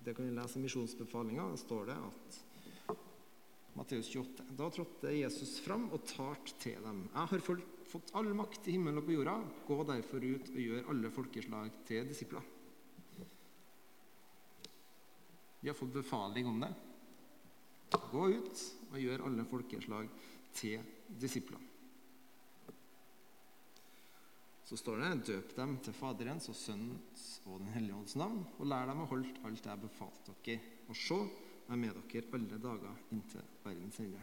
Det 0.04 0.12
kan 0.16 0.26
vi 0.26 0.34
lese 0.36 0.58
i 0.58 0.64
misjonsbefalinga. 0.64 1.46
Der 1.54 1.60
står 1.62 1.86
det 1.88 1.94
at 1.96 2.40
Matteus 3.78 4.10
28. 4.10 4.56
Da 4.58 4.68
trådte 4.70 5.14
Jesus 5.16 5.54
fram 5.64 5.86
og 5.94 6.04
talte 6.10 6.58
til 6.60 6.82
dem. 6.84 7.06
Jeg 7.14 7.30
har 7.30 7.46
fått 7.94 8.12
all 8.18 8.28
makt 8.36 8.68
i 8.68 8.74
himmelen 8.76 9.00
og 9.00 9.06
på 9.06 9.16
jorda. 9.16 9.38
Gå 9.66 9.78
derfor 9.88 10.26
ut 10.26 10.50
og 10.52 10.60
gjør 10.60 10.90
alle 10.92 11.12
folkeslag 11.14 11.72
til 11.88 12.10
disipler. 12.10 12.50
Vi 15.62 15.70
har 15.70 15.78
fått 15.78 15.94
befaling 15.94 16.50
om 16.50 16.60
det. 16.60 16.74
Gå 17.94 18.26
ut 18.30 18.64
og 18.90 18.98
gjør 19.00 19.24
alle 19.26 19.44
folkeslag 19.48 20.10
til 20.54 20.82
disipler. 21.20 21.62
Så 24.64 24.78
står 24.80 25.02
det 25.02 25.26
døp 25.28 25.50
dem 25.58 25.74
til 25.84 25.94
Faderens 25.96 26.48
og 26.48 26.56
Sønnens 26.56 27.24
og 27.44 27.58
Den 27.60 27.72
hellige 27.74 27.96
ånds 27.98 28.14
navn, 28.16 28.40
og 28.58 28.68
lær 28.70 28.88
dem 28.88 29.02
å 29.04 29.08
holde 29.10 29.34
alt 29.44 29.66
jeg 29.68 29.82
befalt 29.82 30.30
dere. 30.30 30.60
Og 30.88 30.96
se, 30.96 31.18
jeg 31.66 31.74
er 31.74 31.80
med 31.80 31.98
dere 31.98 32.38
alle 32.38 32.60
dager 32.62 33.02
inntil 33.12 33.44
verdens 33.64 34.00
ende. 34.00 34.22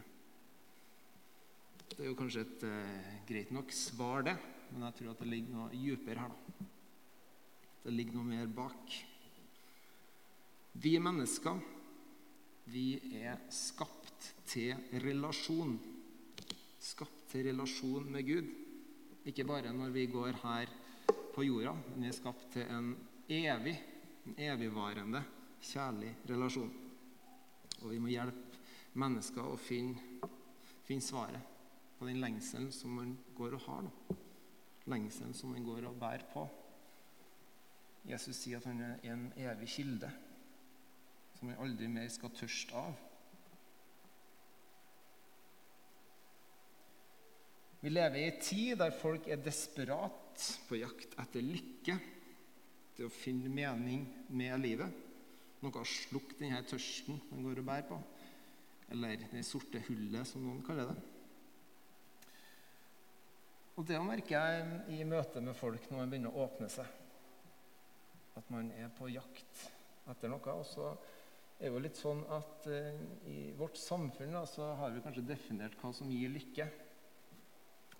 Det 1.92 2.00
er 2.00 2.08
jo 2.08 2.18
kanskje 2.18 2.42
et 2.42 2.66
eh, 2.66 3.14
greit 3.28 3.52
nok 3.54 3.72
svar, 3.76 4.24
det, 4.26 4.34
men 4.72 4.86
jeg 4.88 4.98
tror 4.98 5.12
at 5.12 5.22
det 5.22 5.28
ligger 5.28 5.56
noe 5.58 5.70
dypere 5.72 6.24
her. 6.24 6.32
da. 6.32 6.68
Det 7.82 7.92
ligger 7.92 8.16
noe 8.16 8.30
mer 8.30 8.50
bak. 8.56 8.96
Vi 10.82 10.96
mennesker, 11.02 11.60
vi 12.70 12.98
er 13.22 13.40
skapt 13.50 14.32
til 14.46 14.76
relasjon. 15.02 15.74
Skapt 16.82 17.26
til 17.32 17.48
relasjon 17.50 18.06
med 18.12 18.26
Gud. 18.26 18.50
Ikke 19.26 19.46
bare 19.46 19.72
når 19.74 19.90
vi 19.94 20.06
går 20.10 20.38
her 20.42 20.70
på 21.34 21.44
jorda, 21.46 21.72
men 21.72 22.04
vi 22.04 22.10
er 22.10 22.16
skapt 22.16 22.48
til 22.54 22.66
en 22.70 22.92
evig, 23.30 23.74
en 24.26 24.38
evigvarende, 24.50 25.22
kjærlig 25.62 26.14
relasjon. 26.28 26.72
Og 27.82 27.90
vi 27.90 28.00
må 28.02 28.10
hjelpe 28.12 28.98
mennesker 28.98 29.46
å 29.46 29.58
finne, 29.58 30.28
finne 30.86 31.04
svaret 31.04 31.52
på 31.98 32.06
den 32.06 32.20
lengselen 32.22 32.72
som 32.74 32.98
man 32.98 33.14
går 33.36 33.56
og 33.56 33.64
har. 33.68 33.86
nå. 33.86 34.18
Lengselen 34.90 35.34
som 35.34 35.54
man 35.54 35.64
går 35.64 35.86
og 35.86 35.98
bærer 35.98 36.26
på. 36.32 36.42
Jesus 38.10 38.36
sier 38.36 38.58
at 38.58 38.66
han 38.66 38.80
er 38.82 39.04
en 39.06 39.28
evig 39.38 39.68
kilde 39.70 40.10
som 41.42 41.50
man 41.50 41.58
aldri 41.58 41.88
mer 41.90 42.06
skal 42.06 42.30
tørste 42.38 42.78
av. 42.78 42.92
Vi 47.82 47.90
lever 47.90 48.20
i 48.20 48.26
en 48.28 48.36
tid 48.38 48.76
der 48.78 48.94
folk 48.94 49.26
er 49.26 49.40
desperat 49.42 50.44
på 50.68 50.78
jakt 50.78 51.16
etter 51.18 51.42
lykke, 51.42 51.96
til 52.94 53.08
å 53.08 53.10
finne 53.10 53.50
mening 53.50 54.04
med 54.30 54.54
livet. 54.62 55.00
Noe 55.64 55.74
har 55.80 55.88
slukt 55.90 56.36
denne 56.38 56.60
tørsten 56.68 57.18
man 57.32 57.42
går 57.48 57.58
og 57.58 57.66
bærer 57.66 57.88
på. 57.88 57.98
Eller 58.94 59.24
det 59.32 59.42
sorte 59.48 59.82
hullet, 59.88 60.28
som 60.28 60.44
noen 60.46 60.62
kaller 60.62 60.92
det. 60.92 60.98
Og 63.80 63.88
Det 63.88 63.98
merker 64.04 64.46
jeg 64.46 65.00
i 65.00 65.08
møte 65.08 65.42
med 65.42 65.58
folk 65.58 65.90
når 65.90 66.04
man 66.04 66.14
begynner 66.14 66.36
å 66.36 66.46
åpne 66.46 66.70
seg. 66.70 66.86
At 68.38 68.54
man 68.54 68.70
er 68.78 68.94
på 68.94 69.10
jakt 69.10 69.64
etter 70.12 70.30
noe. 70.30 70.54
Og 70.54 70.68
så 70.70 70.92
er 71.62 71.70
jo 71.70 71.80
litt 71.82 71.98
sånn 71.98 72.24
at 72.34 72.66
eh, 72.70 73.02
i 73.30 73.38
vårt 73.54 73.78
samfunn 73.78 74.34
da, 74.34 74.42
så 74.50 74.72
har 74.80 74.90
vi 74.90 75.02
kanskje 75.04 75.22
definert 75.26 75.76
hva 75.78 75.92
som 75.94 76.10
gir 76.10 76.32
lykke. 76.32 76.66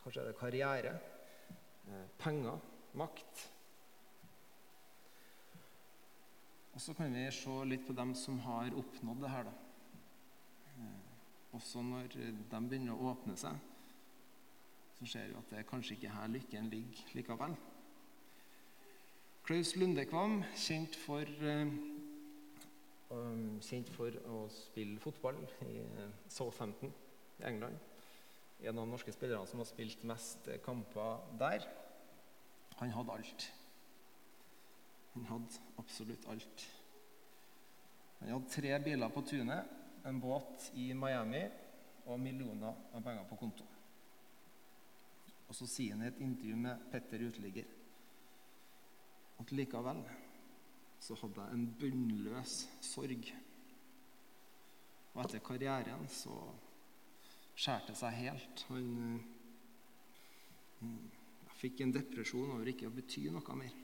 Kanskje 0.03 0.23
er 0.25 0.31
det 0.31 0.39
karriere, 0.41 0.95
eh, 1.87 2.09
penger, 2.19 2.59
makt. 2.99 3.45
Og 6.73 6.81
så 6.83 6.95
kan 6.99 7.15
vi 7.15 7.29
se 7.31 7.57
litt 7.69 7.87
på 7.87 7.95
dem 7.95 8.17
som 8.19 8.41
har 8.49 8.75
oppnådd 8.83 9.23
det 9.23 9.31
her. 9.31 9.45
da. 9.45 9.55
Eh, 10.83 11.55
også 11.55 11.85
når 11.87 12.11
de 12.17 12.63
begynner 12.67 12.97
å 12.97 13.13
åpne 13.13 13.37
seg, 13.39 13.61
så 14.99 15.07
ser 15.07 15.31
vi 15.31 15.39
at 15.39 15.51
det 15.51 15.61
er 15.61 15.71
kanskje 15.71 15.95
ikke 15.95 16.17
her 16.17 16.35
lykken 16.35 16.71
ligger 16.73 17.15
likevel. 17.15 17.55
Klaus 19.47 19.75
Lundekvam, 19.77 20.41
kjent 20.55 20.97
for 20.97 21.27
Um, 23.13 23.59
kjent 23.61 23.91
for 23.93 24.15
å 24.25 24.47
spille 24.49 25.01
fotball 25.03 25.37
i 25.69 25.83
Southampton 26.33 26.93
i 27.43 27.45
England. 27.45 27.77
En 28.63 28.79
av 28.79 28.87
de 28.87 28.93
norske 28.95 29.13
spillerne 29.13 29.49
som 29.51 29.61
har 29.61 29.69
spilt 29.69 30.05
mest 30.09 30.49
kamper 30.65 31.27
der. 31.41 31.67
Han 32.79 32.95
hadde 32.95 33.17
alt. 33.19 33.45
Han 35.13 35.29
hadde 35.29 35.61
absolutt 35.83 36.25
alt. 36.33 36.65
Han 38.23 38.33
hadde 38.33 38.55
tre 38.55 38.73
biler 38.81 39.13
på 39.13 39.27
tunet, 39.29 39.69
en 40.09 40.21
båt 40.23 40.71
i 40.81 40.89
Miami 40.97 41.43
og 42.07 42.21
millioner 42.23 42.81
av 42.95 43.05
penger 43.05 43.29
på 43.29 43.39
konto. 43.45 43.67
Og 45.51 45.59
så 45.59 45.69
sier 45.69 45.99
han 45.99 46.07
i 46.07 46.09
et 46.09 46.25
intervju 46.25 46.57
med 46.65 46.89
Petter 46.95 47.29
Uteligger 47.29 47.69
at 49.43 49.53
likevel 49.53 50.01
så 51.03 51.17
hadde 51.19 51.45
jeg 51.45 51.59
en 51.59 51.71
bunnløs 51.81 52.57
sorg. 52.85 53.31
Og 55.13 55.23
etter 55.25 55.43
karrieren 55.45 56.07
så 56.09 56.37
skjærte 57.53 57.91
det 57.91 57.99
seg 57.99 58.21
helt. 58.23 58.67
Han 58.71 58.93
jeg 60.83 61.59
fikk 61.61 61.83
en 61.85 61.95
depresjon 61.95 62.57
over 62.57 62.69
ikke 62.71 62.89
å 62.89 62.95
bety 62.95 63.29
noe 63.31 63.55
mer. 63.59 63.75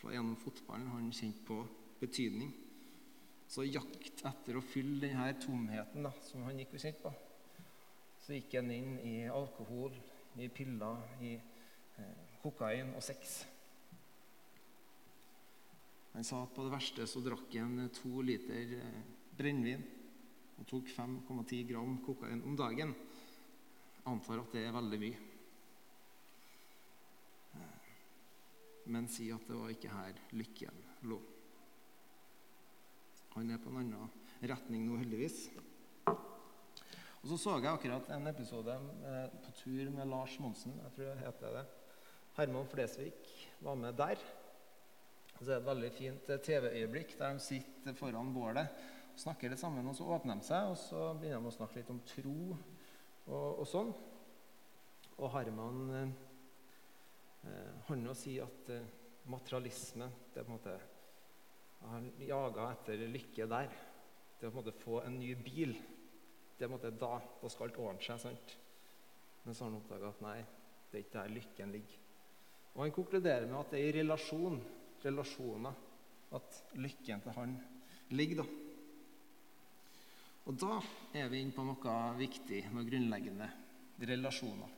For 0.00 0.14
gjennom 0.14 0.38
fotballen 0.40 0.88
har 0.88 1.00
han 1.00 1.12
kjent 1.12 1.42
på 1.44 1.58
betydning. 2.00 2.52
Så 3.50 3.66
jakt 3.66 4.22
etter 4.24 4.56
å 4.56 4.64
fylle 4.64 5.00
denne 5.02 5.34
tomheten 5.42 6.06
da, 6.06 6.12
som 6.24 6.46
han 6.46 6.60
gikk 6.62 6.76
og 6.76 6.84
kjente 6.84 7.02
på, 7.02 7.12
så 8.22 8.36
gikk 8.36 8.54
han 8.60 8.70
inn 8.72 8.94
i 9.02 9.14
alkohol, 9.28 9.96
i 10.38 10.46
piller, 10.54 11.02
i 11.26 11.34
eh, 11.34 12.20
kokain 12.40 12.94
og 12.94 13.02
sex. 13.04 13.40
Han 16.12 16.26
sa 16.26 16.42
at 16.42 16.54
på 16.54 16.66
det 16.66 16.74
verste 16.74 17.06
så 17.06 17.22
drakk 17.22 17.54
han 17.54 17.86
to 17.94 18.22
liter 18.26 18.76
eh, 18.80 19.02
brennevin 19.38 19.82
og 20.60 20.66
tok 20.68 20.90
5,10 20.92 21.68
gram 21.70 21.98
kokain 22.04 22.42
om 22.44 22.56
dagen. 22.58 22.92
Jeg 22.92 24.06
antar 24.10 24.42
at 24.42 24.56
det 24.56 24.64
er 24.66 24.74
veldig 24.74 24.98
mye. 25.00 25.20
Eh, 27.56 27.92
men 28.90 29.08
si 29.12 29.30
at 29.32 29.46
det 29.46 29.56
var 29.56 29.72
ikke 29.72 29.94
her 29.94 30.18
lykken 30.36 30.82
lå. 31.08 31.20
Han 33.36 33.54
er 33.54 33.62
på 33.62 33.70
en 33.70 33.80
annen 33.84 34.48
retning 34.50 34.88
nå, 34.88 34.98
heldigvis. 34.98 35.44
Og 37.20 37.28
Så 37.28 37.36
så 37.36 37.56
jeg 37.60 37.68
akkurat 37.70 38.10
en 38.16 38.26
episode 38.26 38.74
eh, 38.74 39.38
på 39.44 39.54
tur 39.62 39.90
med 39.94 40.08
Lars 40.08 40.38
Monsen. 40.40 40.74
Jeg 40.82 40.92
tror 40.96 41.10
det 41.10 41.22
heter 41.22 41.56
det. 41.58 41.64
Herman 42.36 42.68
Flesvig 42.68 43.12
var 43.60 43.76
med 43.76 43.94
der. 43.94 44.18
Og 45.40 45.46
så 45.46 45.54
er 45.54 45.56
det 45.56 45.60
et 45.62 45.68
veldig 45.70 45.90
fint 45.96 46.30
eh, 46.30 46.40
TV-øyeblikk 46.44 47.14
der 47.16 47.32
de 47.32 47.40
sitter 47.40 47.96
foran 47.96 48.32
bålet 48.34 48.80
og 49.10 49.22
snakker 49.22 49.48
litt 49.48 49.60
sammen. 49.62 49.88
og 49.88 49.96
Så 49.96 50.04
åpner 50.04 50.36
de 50.36 50.44
seg, 50.44 50.68
og 50.68 50.76
så 50.76 51.06
begynner 51.16 51.40
de 51.40 51.48
å 51.48 51.56
snakke 51.56 51.80
litt 51.80 51.92
om 51.92 52.00
tro 52.04 52.36
og, 52.52 53.60
og 53.62 53.66
sånn. 53.68 53.92
Og 55.16 55.32
Herman 55.32 55.80
eh, 55.96 56.12
noe 57.48 57.86
han 57.88 58.10
å 58.12 58.16
si 58.16 58.36
at 58.42 58.68
eh, 58.74 58.90
materialisme 59.32 60.10
det 60.34 60.42
er 60.42 60.44
på 60.44 60.52
en 60.52 60.58
måte 60.58 60.78
Han 61.80 62.10
jaga 62.20 62.66
etter 62.74 63.06
lykke 63.08 63.46
der. 63.48 63.70
Det 64.36 64.48
å 64.48 64.50
på 64.50 64.58
en 64.58 64.60
måte 64.60 64.76
få 64.76 65.00
en 65.06 65.16
ny 65.16 65.32
bil 65.40 65.72
det 66.60 66.66
er 66.66 66.68
på 66.68 66.74
en 66.74 66.76
måte 66.76 66.90
da, 67.00 67.14
da 67.40 67.48
skal 67.48 67.70
alt 67.70 67.78
ordne 67.80 68.04
seg. 68.04 68.18
sant? 68.20 68.50
Men 69.46 69.54
så 69.56 69.64
har 69.64 69.70
han 69.70 69.78
oppdaga 69.78 70.10
at 70.12 70.18
nei, 70.20 70.40
det 70.90 70.98
er 70.98 71.04
ikke 71.06 71.14
der 71.16 71.32
lykken 71.32 71.72
ligger. 71.72 72.02
Og 72.74 72.82
Han 72.82 72.92
konkluderer 72.92 73.46
med 73.48 73.56
at 73.62 73.72
det 73.72 73.80
er 73.80 73.88
i 73.88 73.94
relasjon, 74.02 74.58
relasjoner 75.04 75.78
at 76.36 76.58
lykken 76.78 77.22
til 77.24 77.36
han 77.36 77.56
ligger. 78.10 78.42
da. 78.42 78.48
Og 80.46 80.58
da 80.58 80.80
er 81.14 81.28
vi 81.30 81.40
inne 81.42 81.54
på 81.54 81.64
noe 81.66 81.96
viktig, 82.18 82.64
noe 82.72 82.86
grunnleggende. 82.86 83.48
Relasjoner. 84.00 84.76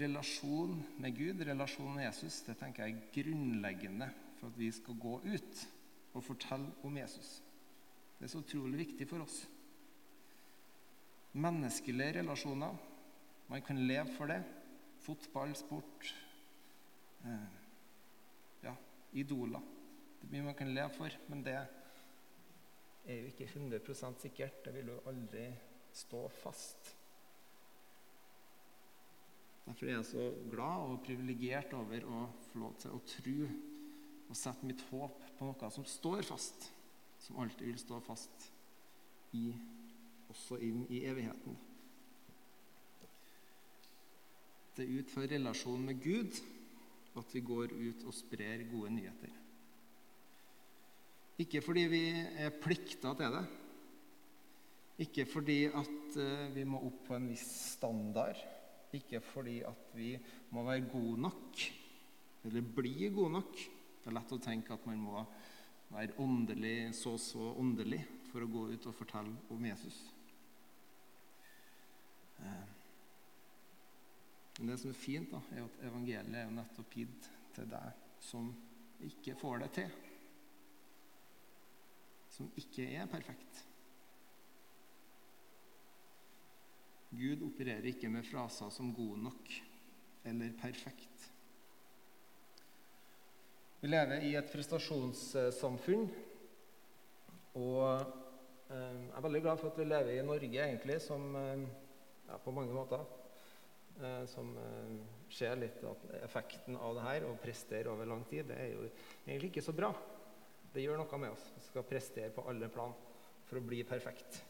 Relasjon 0.00 0.78
med 1.04 1.16
Gud, 1.16 1.42
relasjon 1.44 1.90
med 1.96 2.06
Jesus, 2.06 2.40
det 2.46 2.54
tenker 2.60 2.86
jeg 2.86 2.94
er 2.96 3.08
grunnleggende 3.12 4.08
for 4.38 4.48
at 4.48 4.56
vi 4.56 4.70
skal 4.72 4.96
gå 4.96 5.18
ut 5.26 5.64
og 6.14 6.24
fortelle 6.24 6.70
om 6.86 6.96
Jesus. 6.96 7.42
Det 8.16 8.24
er 8.24 8.32
så 8.32 8.40
utrolig 8.40 8.86
viktig 8.86 9.08
for 9.10 9.24
oss. 9.24 9.42
Menneskelige 11.32 12.20
relasjoner. 12.20 12.76
Man 13.48 13.62
kan 13.66 13.80
leve 13.88 14.14
for 14.16 14.30
det. 14.30 14.40
Fotball, 15.02 15.52
sport 15.58 16.12
Ja, 18.62 18.74
idoler. 19.12 19.62
Det 20.20 20.28
er 20.28 20.32
mye 20.34 20.48
man 20.48 20.58
kan 20.58 20.72
leve 20.74 20.90
for, 20.94 21.14
men 21.30 21.44
det 21.46 21.54
er 21.58 23.18
jo 23.18 23.30
ikke 23.30 23.50
100% 23.50 24.22
sikkert. 24.22 24.64
Det 24.64 24.74
vil 24.74 24.92
jo 24.92 24.98
aldri 25.10 25.46
stå 25.92 26.26
fast. 26.42 26.92
Derfor 29.66 29.86
er 29.86 29.96
jeg 29.96 30.06
så 30.08 30.28
glad 30.50 30.88
og 30.90 31.02
privilegert 31.06 31.74
over 31.78 32.06
å 32.06 32.22
få 32.50 32.62
lov 32.64 32.78
til 32.82 32.94
å 32.94 33.02
tro 33.06 33.36
og 34.32 34.38
sette 34.38 34.66
mitt 34.66 34.82
håp 34.88 35.20
på 35.38 35.46
noe 35.46 35.70
som 35.70 35.84
står 35.86 36.24
fast 36.26 36.70
som 37.22 37.38
alltid 37.38 37.68
vil 37.68 37.78
stå 37.78 38.00
fast 38.02 38.48
i, 39.38 39.52
også 40.32 40.58
inn 40.64 40.82
i 40.90 41.04
evigheten. 41.06 41.54
Det 44.76 44.88
ut 44.88 45.12
fra 45.12 45.28
relasjonen 45.28 45.86
med 45.92 46.00
Gud 46.02 46.40
at 47.20 47.34
vi 47.34 47.42
går 47.44 47.74
ut 47.76 48.04
og 48.08 48.14
sprer 48.16 48.64
gode 48.70 48.92
nyheter. 48.94 49.34
Ikke 51.42 51.62
fordi 51.64 51.84
vi 51.90 52.02
er 52.44 52.54
plikta 52.62 53.12
til 53.18 53.36
det. 53.36 53.44
Ikke 55.02 55.24
fordi 55.26 55.64
at 55.66 56.18
eh, 56.20 56.48
vi 56.54 56.64
må 56.68 56.82
opp 56.86 57.06
på 57.08 57.16
en 57.16 57.30
viss 57.32 57.46
standard. 57.74 58.38
Ikke 58.92 59.22
fordi 59.24 59.60
at 59.64 59.94
vi 59.96 60.12
må 60.52 60.64
være 60.66 60.84
gode 60.92 61.20
nok, 61.24 61.62
eller 62.44 62.72
bli 62.76 63.08
gode 63.14 63.32
nok. 63.38 63.62
Det 64.02 64.10
er 64.10 64.16
lett 64.18 64.34
å 64.36 64.42
tenke 64.42 64.74
at 64.76 64.84
man 64.86 65.00
må 65.00 65.22
være 65.92 66.18
åndelig, 66.20 66.92
så 66.96 67.16
så 67.20 67.52
åndelig 67.60 68.02
for 68.30 68.44
å 68.44 68.50
gå 68.52 68.66
ut 68.74 68.88
og 68.88 68.96
fortelle 68.96 69.32
om 69.52 69.64
Jesus. 69.68 69.96
Men 74.62 74.70
det 74.70 74.78
som 74.78 74.92
er 74.92 74.94
fint, 74.94 75.32
da, 75.32 75.40
er 75.50 75.64
at 75.66 75.80
evangeliet 75.88 76.36
er 76.38 76.44
jo 76.46 76.54
nettopp 76.54 76.92
gitt 76.94 77.24
til 77.56 77.64
deg 77.66 78.02
som 78.22 78.50
ikke 79.02 79.34
får 79.34 79.56
det 79.64 79.68
til. 79.74 79.94
Som 82.30 82.52
ikke 82.60 82.84
er 82.94 83.08
perfekt. 83.10 83.64
Gud 87.10 87.42
opererer 87.42 87.88
ikke 87.90 88.08
med 88.08 88.22
fraser 88.24 88.70
som 88.70 88.92
'god 88.94 89.18
nok' 89.24 89.56
eller 90.30 90.52
'perfekt'. 90.52 91.26
Vi 93.80 93.88
lever 93.88 94.22
i 94.22 94.36
et 94.36 94.52
prestasjonssamfunn. 94.52 96.06
Og 97.54 98.00
eh, 98.70 98.76
jeg 98.76 99.16
er 99.16 99.20
veldig 99.20 99.42
glad 99.42 99.58
for 99.58 99.70
at 99.70 99.78
vi 99.78 99.84
lever 99.84 100.20
i 100.20 100.26
Norge, 100.26 100.68
egentlig, 100.68 101.00
som 101.00 101.36
eh, 101.36 101.68
ja, 102.28 102.36
på 102.36 102.50
mange 102.50 102.72
måter 102.72 103.21
eh, 104.00 104.24
Som 104.30 104.54
eh, 104.56 104.94
ser 105.32 105.58
litt 105.60 105.82
at 105.88 106.06
effekten 106.22 106.76
av 106.76 106.96
det 106.96 107.04
her, 107.06 107.26
å 107.26 107.36
prestere 107.40 107.92
over 107.92 108.08
lang 108.08 108.24
tid, 108.30 108.46
det 108.50 108.58
er 108.60 108.72
jo 108.74 108.86
egentlig 109.26 109.52
ikke 109.52 109.66
så 109.68 109.74
bra. 109.76 109.92
Det 110.72 110.84
gjør 110.84 111.02
noe 111.02 111.20
med 111.20 111.34
oss. 111.34 111.50
Vi 111.56 111.66
skal 111.66 111.86
prestere 111.88 112.32
på 112.32 112.46
alle 112.48 112.70
plan 112.72 112.94
for 113.48 113.60
å 113.60 113.64
bli 113.64 113.82
perfekt. 113.88 114.42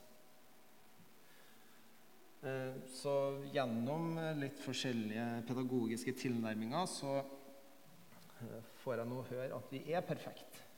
Eh, 2.43 2.75
så 2.91 3.15
gjennom 3.55 4.17
litt 4.39 4.59
forskjellige 4.63 5.47
pedagogiske 5.49 6.15
tilnærminger 6.25 6.91
så 6.91 7.21
får 8.83 8.99
jeg 8.99 9.11
nå 9.11 9.21
høre 9.29 9.59
at 9.59 9.69
vi 9.71 9.83
er 9.95 10.03
perfekte. 10.07 10.69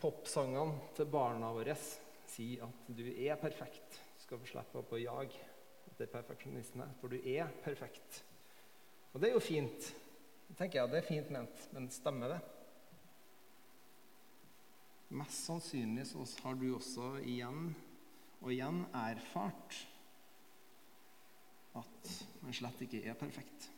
Popsangene 0.00 0.94
til 0.96 1.10
barna 1.12 1.50
våre 1.52 1.74
sier 2.30 2.64
at 2.64 2.86
du 2.96 3.04
er 3.10 3.36
perfekt. 3.40 4.00
Du 4.16 4.22
skal 4.24 4.40
få 4.40 4.48
slippe 4.48 4.80
opp 4.80 4.94
å 4.96 5.00
jage 5.00 5.49
etter 6.00 6.12
perfeksjonistene, 6.14 6.86
for 7.00 7.12
du 7.12 7.20
er 7.20 7.50
perfekt. 7.64 8.22
Og 9.12 9.20
det 9.20 9.28
er 9.30 9.36
jo 9.36 9.42
fint. 9.44 9.92
tenker 10.56 10.80
jeg, 10.80 10.90
Det 10.90 10.98
er 10.98 11.08
fint 11.08 11.30
ment, 11.30 11.68
men 11.72 11.90
stemmer 11.90 12.28
det? 12.28 12.40
Mest 15.10 15.44
sannsynlig 15.44 16.06
så 16.06 16.24
har 16.44 16.54
du 16.54 16.74
også 16.74 17.18
igjen 17.26 17.74
og 18.40 18.52
igjen 18.52 18.84
erfart 18.94 19.76
at 21.76 22.12
man 22.40 22.54
slett 22.54 22.80
ikke 22.86 23.02
er 23.04 23.18
perfekt. 23.18 23.68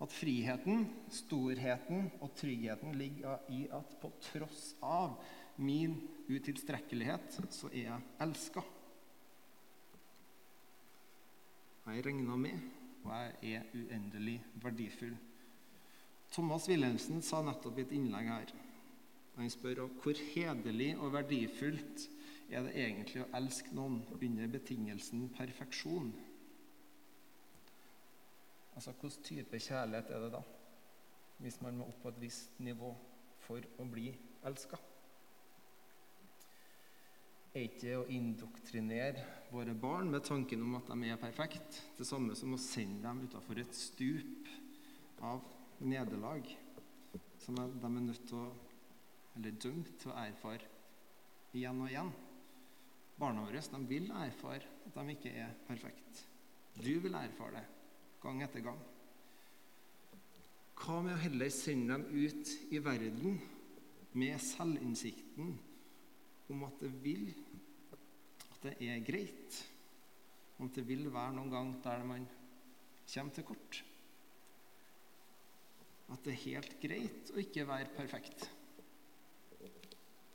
At 0.00 0.12
friheten, 0.16 0.86
storheten 1.12 2.06
og 2.20 2.30
tryggheten 2.38 2.94
ligger 2.96 3.42
i 3.52 3.66
at 3.72 3.96
på 4.00 4.12
tross 4.30 4.74
av 4.80 5.18
min 5.60 5.98
utilstrekkelighet, 6.30 7.40
så 7.52 7.68
er 7.72 7.82
jeg 7.82 8.06
elska. 8.24 8.64
Jeg 11.86 11.98
er 11.98 12.06
regna 12.06 12.36
med, 12.36 12.58
og 13.04 13.12
jeg 13.42 13.52
er 13.52 13.62
uendelig 13.74 14.36
verdifull. 14.62 15.16
Thomas 16.30 16.68
Wilhelmsen 16.68 17.22
sa 17.26 17.40
nettopp 17.42 17.80
i 17.80 17.84
et 17.86 17.94
innlegg 17.96 18.28
her 18.30 18.52
Han 19.34 19.50
spør 19.50 19.86
hvor 20.02 20.20
hederlig 20.34 20.92
og 20.98 21.14
verdifullt 21.14 22.04
er 22.50 22.66
det 22.66 22.74
egentlig 22.76 23.22
å 23.24 23.30
elske 23.38 23.72
noen 23.74 24.00
under 24.18 24.50
betingelsen 24.52 25.28
perfeksjon. 25.36 26.12
Altså, 28.76 28.92
Hvilken 29.00 29.24
type 29.24 29.62
kjærlighet 29.64 30.10
er 30.10 30.24
det 30.26 30.32
da? 30.34 30.42
Hvis 31.40 31.60
man 31.64 31.78
må 31.78 31.88
opp 31.88 32.02
på 32.02 32.12
et 32.12 32.20
visst 32.20 32.60
nivå 32.60 32.92
for 33.46 33.64
å 33.80 33.86
bli 33.88 34.10
elska? 34.46 34.78
Er 37.50 37.64
ikke 37.66 37.96
å 37.98 38.06
indoktrinere 38.14 39.24
våre 39.50 39.72
barn 39.74 40.10
med 40.12 40.22
tanken 40.22 40.60
om 40.62 40.76
at 40.78 40.90
de 40.92 41.08
er 41.10 41.18
perfekte, 41.18 41.80
det 41.98 42.06
samme 42.06 42.36
som 42.38 42.54
å 42.54 42.60
sende 42.62 43.02
dem 43.02 43.24
utafor 43.26 43.58
et 43.58 43.74
stup 43.74 44.50
av 45.26 45.42
nederlag 45.82 46.46
som 47.42 47.56
de 47.58 47.88
er 47.88 47.96
nødt 47.96 48.22
til 48.28 48.38
å, 48.38 48.50
eller 49.34 49.56
dømt 49.64 49.90
til 49.98 50.12
å 50.12 50.18
erfare 50.22 50.68
igjen 51.58 51.80
og 51.82 51.90
igjen? 51.90 52.12
Barna 53.18 53.42
våre 53.44 53.62
de 53.72 53.80
vil 53.88 54.06
erfare 54.14 54.70
at 54.86 54.94
de 54.94 55.16
ikke 55.16 55.32
er 55.42 55.56
perfekte. 55.66 56.22
Du 56.78 57.00
vil 57.02 57.18
erfare 57.18 57.58
det 57.58 57.64
gang 58.22 58.44
etter 58.46 58.62
gang. 58.62 58.78
Hva 60.80 61.00
med 61.02 61.16
å 61.16 61.24
heller 61.24 61.50
sende 61.52 61.98
dem 61.98 62.06
ut 62.14 62.54
i 62.70 62.78
verden 62.84 63.40
med 64.14 64.38
selvinnsikten 64.44 65.50
om 66.54 66.66
at 66.66 66.82
det 66.82 66.90
vil 67.04 67.28
at 68.50 68.64
det 68.66 68.88
er 68.88 69.04
greit, 69.04 69.66
Om 70.60 70.68
det 70.68 70.82
vil 70.84 71.06
være 71.08 71.32
noen 71.32 71.48
gang 71.48 71.68
der 71.80 72.02
man 72.04 72.26
kommer 73.08 73.32
til 73.32 73.44
kort. 73.48 73.78
At 76.12 76.20
det 76.26 76.34
er 76.34 76.42
helt 76.42 76.74
greit 76.82 77.30
å 77.32 77.38
ikke 77.40 77.64
være 77.64 77.94
perfekt. 77.96 78.44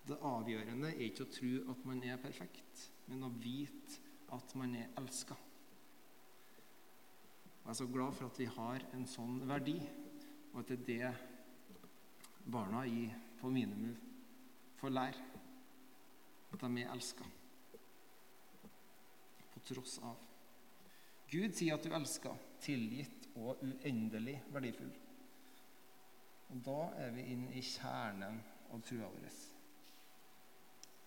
Det 0.05 0.17
avgjørende 0.17 0.89
er 0.89 1.03
ikke 1.05 1.27
å 1.27 1.29
tro 1.29 1.51
at 1.75 1.85
man 1.85 2.01
er 2.09 2.17
perfekt, 2.21 2.87
men 3.05 3.27
å 3.27 3.29
vite 3.29 4.01
at 4.33 4.55
man 4.57 4.73
er 4.79 4.89
elska. 4.97 5.37
Jeg 7.61 7.69
er 7.69 7.77
så 7.77 7.89
glad 7.89 8.17
for 8.17 8.25
at 8.29 8.41
vi 8.41 8.49
har 8.57 8.89
en 8.97 9.05
sånn 9.09 9.39
verdi, 9.49 9.77
og 10.55 10.59
at 10.63 10.73
det 10.73 10.79
er 10.79 10.89
det 10.89 12.49
barna 12.49 12.81
i 12.89 13.07
på 13.37 13.53
minimum 13.53 13.93
får 14.81 14.93
lære. 14.93 15.34
At 16.55 16.63
de 16.63 16.83
er 16.85 16.91
elska. 16.93 17.25
På 19.53 19.59
tross 19.67 19.97
av. 19.99 20.15
Gud 21.27 21.55
sier 21.57 21.75
at 21.75 21.83
du 21.83 21.91
elsker, 21.91 22.37
tilgitt 22.63 23.25
og 23.35 23.59
uendelig 23.65 24.37
verdifull. 24.53 24.93
Og 26.53 26.61
Da 26.63 26.79
er 27.03 27.11
vi 27.11 27.25
inne 27.33 27.51
i 27.57 27.63
kjernen 27.65 28.39
av 28.71 28.83
trua 28.87 29.09
vår. 29.11 29.35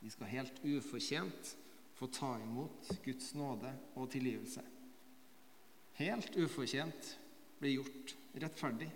Vi 0.02 0.10
skal 0.12 0.30
helt 0.34 0.60
ufortjent 0.64 1.56
få 1.96 2.06
ta 2.12 2.34
imot 2.42 2.90
Guds 3.04 3.32
nåde 3.34 3.72
og 3.96 4.10
tilgivelse. 4.12 4.62
Helt 5.98 6.36
ufortjent 6.36 7.14
bli 7.58 7.74
gjort 7.78 8.14
rettferdig 8.38 8.90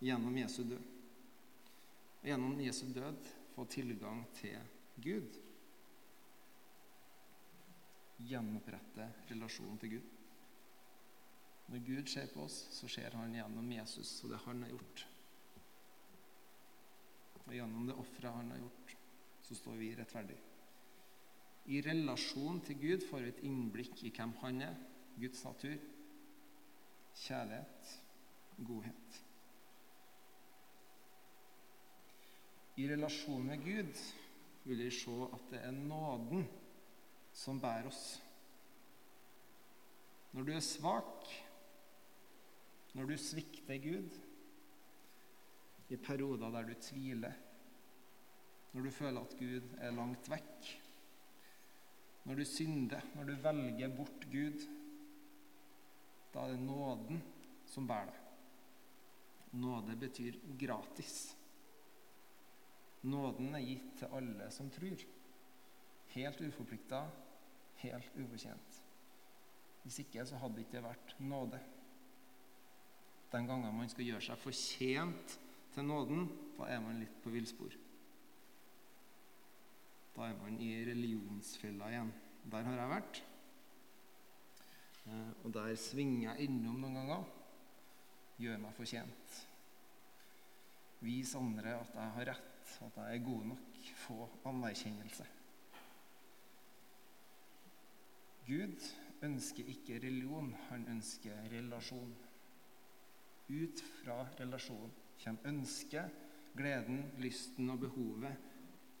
gjennom 0.00 0.38
Jesu 0.38 0.62
død. 0.62 0.90
Og 2.22 2.28
gjennom 2.30 2.60
Jesu 2.62 2.86
død 2.94 3.32
få 3.56 3.66
tilgang 3.74 4.22
til 4.38 4.60
Gud. 5.02 5.40
Gjenopprette 8.28 9.08
relasjonen 9.30 9.78
til 9.82 9.96
Gud. 9.96 10.10
Når 11.72 11.84
Gud 11.86 12.08
ser 12.10 12.30
på 12.32 12.44
oss, 12.44 12.58
så 12.74 12.88
ser 12.90 13.14
han 13.16 13.34
gjennom 13.34 13.70
Jesus 13.72 14.10
og 14.24 14.32
det 14.34 14.40
han 14.44 14.62
har 14.64 14.72
gjort. 14.74 15.04
Og 17.42 17.52
gjennom 17.56 17.88
det 17.88 17.98
offeret 17.98 18.38
han 18.38 18.50
har 18.54 18.62
gjort, 18.62 18.94
så 19.42 19.58
står 19.58 19.78
vi 19.80 19.92
rettferdig. 19.98 20.38
I 21.72 21.80
relasjon 21.86 22.60
til 22.66 22.78
Gud 22.80 23.04
får 23.08 23.22
vi 23.22 23.32
et 23.32 23.42
innblikk 23.46 24.02
i 24.02 24.12
hvem 24.14 24.34
han 24.42 24.62
er, 24.66 24.78
Guds 25.20 25.44
natur, 25.44 25.76
kjærlighet, 27.22 27.92
godhet. 28.66 29.20
I 32.80 32.88
relasjon 32.88 33.46
med 33.46 33.62
Gud 33.62 34.02
vil 34.64 34.84
vi 34.84 34.90
se 34.96 35.16
at 35.36 35.48
det 35.52 35.60
er 35.60 35.74
nåden 35.76 36.46
som 37.32 37.60
bærer 37.60 37.88
oss. 37.88 38.04
Når 40.32 40.46
du 40.48 40.52
er 40.54 40.64
svak, 40.64 41.32
når 42.96 43.08
du 43.08 43.16
svikter 43.20 43.80
Gud, 43.82 44.20
i 45.92 45.96
perioder 46.00 46.52
der 46.54 46.68
du 46.68 46.74
tviler, 46.80 47.34
når 48.72 48.86
du 48.86 48.90
føler 48.90 49.20
at 49.20 49.36
Gud 49.36 49.74
er 49.84 49.92
langt 49.92 50.30
vekk, 50.32 50.70
når 52.24 52.38
du 52.38 52.44
synder, 52.46 53.04
når 53.16 53.28
du 53.28 53.34
velger 53.44 53.96
bort 53.96 54.26
Gud, 54.32 54.64
da 56.32 56.46
er 56.46 56.54
det 56.54 56.64
nåden 56.64 57.20
som 57.68 57.88
bærer 57.88 58.12
deg. 58.12 58.18
Nåde 59.60 59.96
betyr 60.00 60.38
gratis. 60.56 61.16
Nåden 63.04 63.52
er 63.58 63.66
gitt 63.66 63.98
til 64.00 64.14
alle 64.16 64.46
som 64.54 64.70
tror. 64.72 65.02
Helt 66.12 66.40
uforplikta, 66.44 67.06
helt 67.82 68.16
ufortjent. 68.20 68.80
Hvis 69.82 70.02
ikke 70.04 70.24
så 70.28 70.38
hadde 70.38 70.58
det 70.58 70.66
ikke 70.66 70.84
vært 70.84 71.14
nåde. 71.20 71.60
Den 73.32 73.48
gangen 73.48 73.74
man 73.74 73.88
skal 73.88 74.06
gjøre 74.06 74.24
seg 74.26 74.38
fortjent 74.42 75.38
til 75.72 75.88
nåden, 75.88 76.28
da 76.58 76.68
er 76.68 76.82
man 76.84 77.00
litt 77.00 77.14
på 77.24 77.32
villspor. 77.32 77.74
Da 80.12 80.28
er 80.28 80.36
man 80.36 80.58
i 80.60 80.74
religionsfella 80.84 81.88
igjen. 81.88 82.12
Der 82.52 82.66
har 82.68 82.80
jeg 82.82 82.92
vært. 82.92 83.22
Eh, 85.08 85.30
og 85.42 85.54
der 85.56 85.72
svinger 85.80 86.28
jeg 86.28 86.50
innom 86.50 86.82
noen 86.82 86.98
ganger. 87.00 87.24
Gjør 88.42 88.60
meg 88.60 88.76
fortjent. 88.76 89.38
Vis 91.02 91.32
andre 91.38 91.78
at 91.80 91.94
jeg 91.96 92.16
har 92.16 92.28
rett, 92.34 92.74
at 92.84 92.98
jeg 93.00 93.16
er 93.16 93.24
god 93.24 93.46
nok. 93.54 93.78
Få 94.04 94.26
anerkjennelse. 94.52 95.26
Gud 98.52 98.82
ønsker 99.24 99.68
ikke 99.72 99.96
religion, 100.02 100.50
han 100.68 100.82
ønsker 100.92 101.46
relasjon. 101.54 102.10
Ut 103.48 103.82
fra 104.02 104.18
relasjon 104.40 104.92
kommer 105.22 105.48
ønsket, 105.48 106.18
gleden, 106.56 107.00
lysten 107.22 107.72
og 107.72 107.80
behovet 107.86 108.50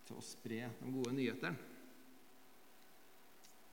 til 0.06 0.16
å 0.16 0.24
spre 0.24 0.70
de 0.78 0.94
gode 0.94 1.12
nyhetene. 1.18 1.68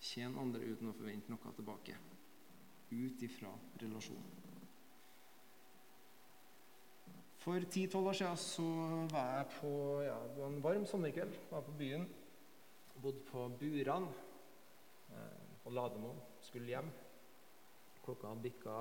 Tjen 0.04 0.36
andre 0.42 0.68
uten 0.68 0.92
å 0.92 0.96
forvente 0.98 1.32
noe 1.32 1.56
tilbake. 1.56 1.96
Ut 2.92 3.24
ifra 3.24 3.52
relasjon. 3.80 4.30
For 7.40 7.64
10-12 7.64 8.10
år 8.12 8.18
siden 8.20 8.40
så 8.42 8.70
var 9.14 9.36
jeg 9.38 9.52
på 9.62 9.70
ja, 10.04 10.18
det 10.28 10.42
var 10.42 10.50
en 10.52 10.64
varm 10.64 10.88
sommerkveld. 10.90 11.38
Var 11.54 11.64
på 11.70 11.76
byen. 11.80 12.10
Bodde 13.00 13.24
på 13.30 13.46
Buran 13.62 14.10
på 15.64 15.74
Lademoen. 15.74 16.20
Skulle 16.46 16.74
hjem. 16.74 16.92
Klokka 18.06 18.34
bikka 18.42 18.76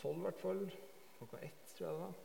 tolv, 0.00 0.20
i 0.20 0.26
hvert 0.28 0.40
fall. 0.42 0.64
Klokka 1.18 1.42
ett, 1.42 1.74
tror 1.74 1.88
jeg 1.88 1.94
det 1.94 2.06
var. 2.06 2.24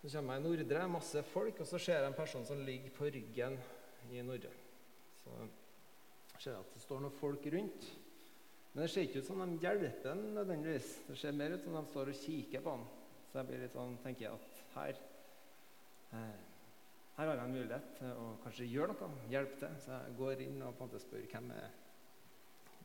Så 0.00 0.10
kommer 0.14 0.38
jeg 0.38 0.42
i 0.42 0.48
Nordre, 0.48 0.84
masse 0.88 1.22
folk, 1.28 1.60
og 1.60 1.68
så 1.68 1.78
ser 1.78 2.00
jeg 2.00 2.08
en 2.08 2.16
person 2.16 2.46
som 2.48 2.62
ligger 2.64 2.94
på 2.96 3.10
ryggen 3.12 3.58
i 4.10 4.22
Nordre. 4.24 4.52
Så 5.20 5.34
ser 6.38 6.54
jeg 6.54 6.60
at 6.62 6.72
det 6.74 6.84
står 6.86 7.02
noen 7.04 7.18
folk 7.20 7.44
rundt. 7.52 7.90
Men 8.72 8.84
det 8.84 8.90
ser 8.92 9.04
ikke 9.04 9.20
ut 9.20 9.26
som 9.26 9.42
de 9.42 9.58
hjelper 9.60 10.12
ham 10.12 10.22
nødvendigvis. 10.38 10.92
Det 11.08 11.18
ser 11.18 11.36
mer 11.36 11.56
ut 11.56 11.64
som 11.64 11.76
de 11.76 11.82
står 11.90 12.12
og 12.12 12.20
kikker 12.22 12.64
på 12.64 12.76
han. 12.76 12.86
Så 13.30 13.38
jeg 13.38 13.48
blir 13.50 13.60
litt 13.64 13.74
sånn, 13.76 13.98
tenker 14.02 14.26
jeg 14.26 14.38
at 14.38 14.62
her 14.76 15.02
eh, 16.16 16.49
her 17.20 17.28
har 17.28 17.36
jeg 17.36 17.50
en 17.50 17.52
mulighet 17.52 17.88
til 17.98 18.12
å 18.16 18.28
kanskje 18.40 18.66
gjøre 18.70 18.94
noe, 18.94 19.24
hjelpe 19.28 19.58
til. 19.60 19.72
Så 19.84 19.92
jeg 19.92 20.14
går 20.16 20.40
inn 20.46 20.62
og 20.64 20.72
på 20.72 20.86
en 20.86 20.88
måte 20.88 21.00
spør 21.02 21.26
hvem 21.28 21.50
er 21.52 21.74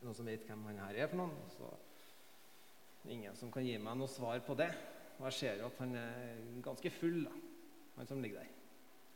noen 0.02 0.16
som 0.18 0.28
vet 0.28 0.44
hvem 0.44 0.66
han 0.68 0.82
her 0.84 0.98
er 1.00 1.08
for 1.08 1.22
noen. 1.22 1.38
Så 1.54 1.70
ingen 3.14 3.38
som 3.38 3.52
kan 3.54 3.64
gi 3.64 3.78
meg 3.80 3.96
noe 3.96 4.12
svar 4.12 4.42
på 4.44 4.58
det. 4.60 4.68
Og 5.16 5.24
jeg 5.30 5.38
ser 5.38 5.62
jo 5.62 5.70
at 5.70 5.80
han 5.80 5.96
er 5.96 6.44
ganske 6.66 6.92
full, 6.98 7.22
da, 7.24 7.32
han 7.96 8.10
som 8.10 8.20
ligger 8.20 8.42
der. 8.42 8.52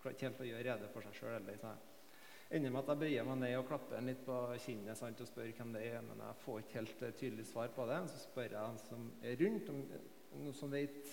Klarer 0.00 0.16
ikke 0.16 0.28
helt 0.30 0.40
å 0.40 0.48
gjøre 0.48 0.66
rede 0.70 0.92
for 0.94 1.04
seg 1.04 1.18
sjøl 1.18 1.34
heller. 1.36 1.60
Så 1.60 1.74
jeg 1.74 2.62
ender 2.62 2.72
med 2.72 2.80
at 2.80 2.92
jeg 2.94 3.02
bøyer 3.04 3.28
meg 3.28 3.42
ned 3.42 3.58
og 3.58 3.68
klapper 3.68 4.00
han 4.00 4.08
litt 4.08 4.22
på 4.24 4.38
kinnet 4.64 4.98
sant, 4.98 5.20
og 5.20 5.28
spør 5.28 5.52
hvem 5.58 5.74
det 5.76 5.84
er. 5.90 6.00
Men 6.06 6.24
jeg 6.24 6.44
får 6.46 6.62
ikke 6.62 6.78
helt 6.80 7.04
eh, 7.04 7.18
tydelig 7.20 7.50
svar 7.52 7.68
på 7.76 7.84
det. 7.92 8.00
Så 8.08 8.24
spør 8.24 8.48
jeg 8.48 8.62
han 8.62 8.80
som 8.88 9.10
er 9.20 9.36
rundt, 9.44 9.68
om 9.68 9.84
noen 10.40 10.56
som 10.56 10.72
vet 10.72 11.12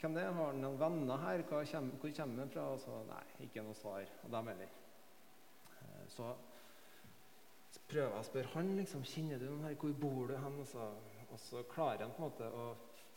hvem 0.00 0.16
det 0.16 0.22
er. 0.22 0.34
Har 0.36 0.52
han 0.52 0.60
noen 0.62 0.78
venner 0.80 1.22
her? 1.22 1.42
Hvor 1.48 1.64
kommer, 1.72 2.42
han 2.42 2.52
fra? 2.52 2.66
Og 2.74 2.80
så 2.82 2.98
nei, 3.08 3.22
ikke 3.46 3.64
noe 3.64 3.78
svar. 3.78 4.04
Og 4.24 4.30
dem 4.34 4.52
heller. 4.52 4.76
Eh, 5.80 6.04
Så 6.12 6.34
prøver 7.86 8.10
jeg 8.10 8.20
å 8.20 8.26
spørre 8.26 8.52
han 8.54 8.72
liksom, 8.78 9.04
kjenner 9.06 9.38
du 9.38 9.46
noen 9.50 9.66
her, 9.68 9.76
hvor 9.80 9.92
bor 10.00 10.30
du 10.30 10.36
hen? 10.36 10.60
Og 10.62 10.66
så, 10.66 10.86
og 11.30 11.38
så 11.40 11.62
klarer 11.70 12.06
han 12.06 12.14
på 12.16 12.22
en 12.22 12.30
måte 12.30 12.48
å 12.50 12.66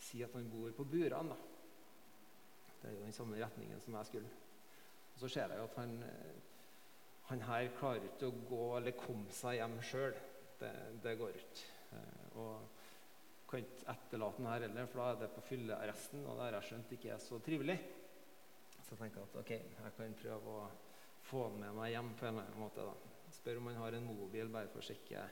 si 0.00 0.22
at 0.24 0.34
han 0.36 0.50
bor 0.52 0.70
på 0.76 0.84
Buran. 0.84 1.32
da. 1.32 1.36
Det 2.80 2.88
er 2.88 2.94
jo 2.94 3.04
den 3.04 3.12
samme 3.12 3.40
retningen 3.40 3.80
som 3.84 3.96
jeg 3.98 4.08
skulle. 4.08 4.30
Og 5.14 5.20
så 5.20 5.28
ser 5.28 5.52
jeg 5.52 5.60
jo 5.60 5.68
at 5.68 5.76
han, 5.82 5.96
eh, 6.02 6.36
han 7.30 7.44
her 7.48 7.72
klarer 7.78 8.08
ikke 8.08 8.30
å 8.30 8.44
gå 8.48 8.64
eller 8.78 8.96
komme 8.96 9.32
seg 9.36 9.58
hjem 9.60 9.80
sjøl. 9.84 10.16
Det, 10.60 10.70
det 11.04 11.18
går 11.20 11.36
ikke. 11.40 11.66
Eh, 11.96 12.28
kan 13.50 13.64
ikke 13.64 13.86
etterlate 13.92 14.38
den 14.38 14.48
her 14.50 14.64
heller, 14.66 14.86
for 14.90 15.02
da 15.02 15.08
er 15.10 15.18
det 15.20 15.32
på 15.34 15.42
fyllearresten, 15.48 16.22
og 16.24 16.38
det 16.38 16.46
har 16.46 16.56
jeg 16.58 16.68
skjønt 16.68 16.94
ikke 16.96 17.12
er 17.14 17.22
så 17.22 17.40
trivelig. 17.42 17.76
Så 18.78 18.94
jeg 18.94 19.00
tenker 19.02 19.26
at 19.26 19.38
ok, 19.42 19.50
jeg 19.50 19.94
kan 19.96 20.16
prøve 20.22 20.54
å 20.54 20.68
få 21.26 21.46
den 21.50 21.64
med 21.64 21.76
meg 21.78 21.92
hjem 21.94 22.12
på 22.18 22.26
en 22.26 22.32
eller 22.34 22.48
annen 22.48 22.62
måte. 22.62 22.86
da. 22.86 23.16
Spør 23.34 23.60
om 23.60 23.70
han 23.70 23.80
har 23.82 23.96
en 23.96 24.08
mobil, 24.08 24.50
bare 24.50 24.70
for 24.70 24.82
å 24.82 24.86
sjekke 24.86 25.26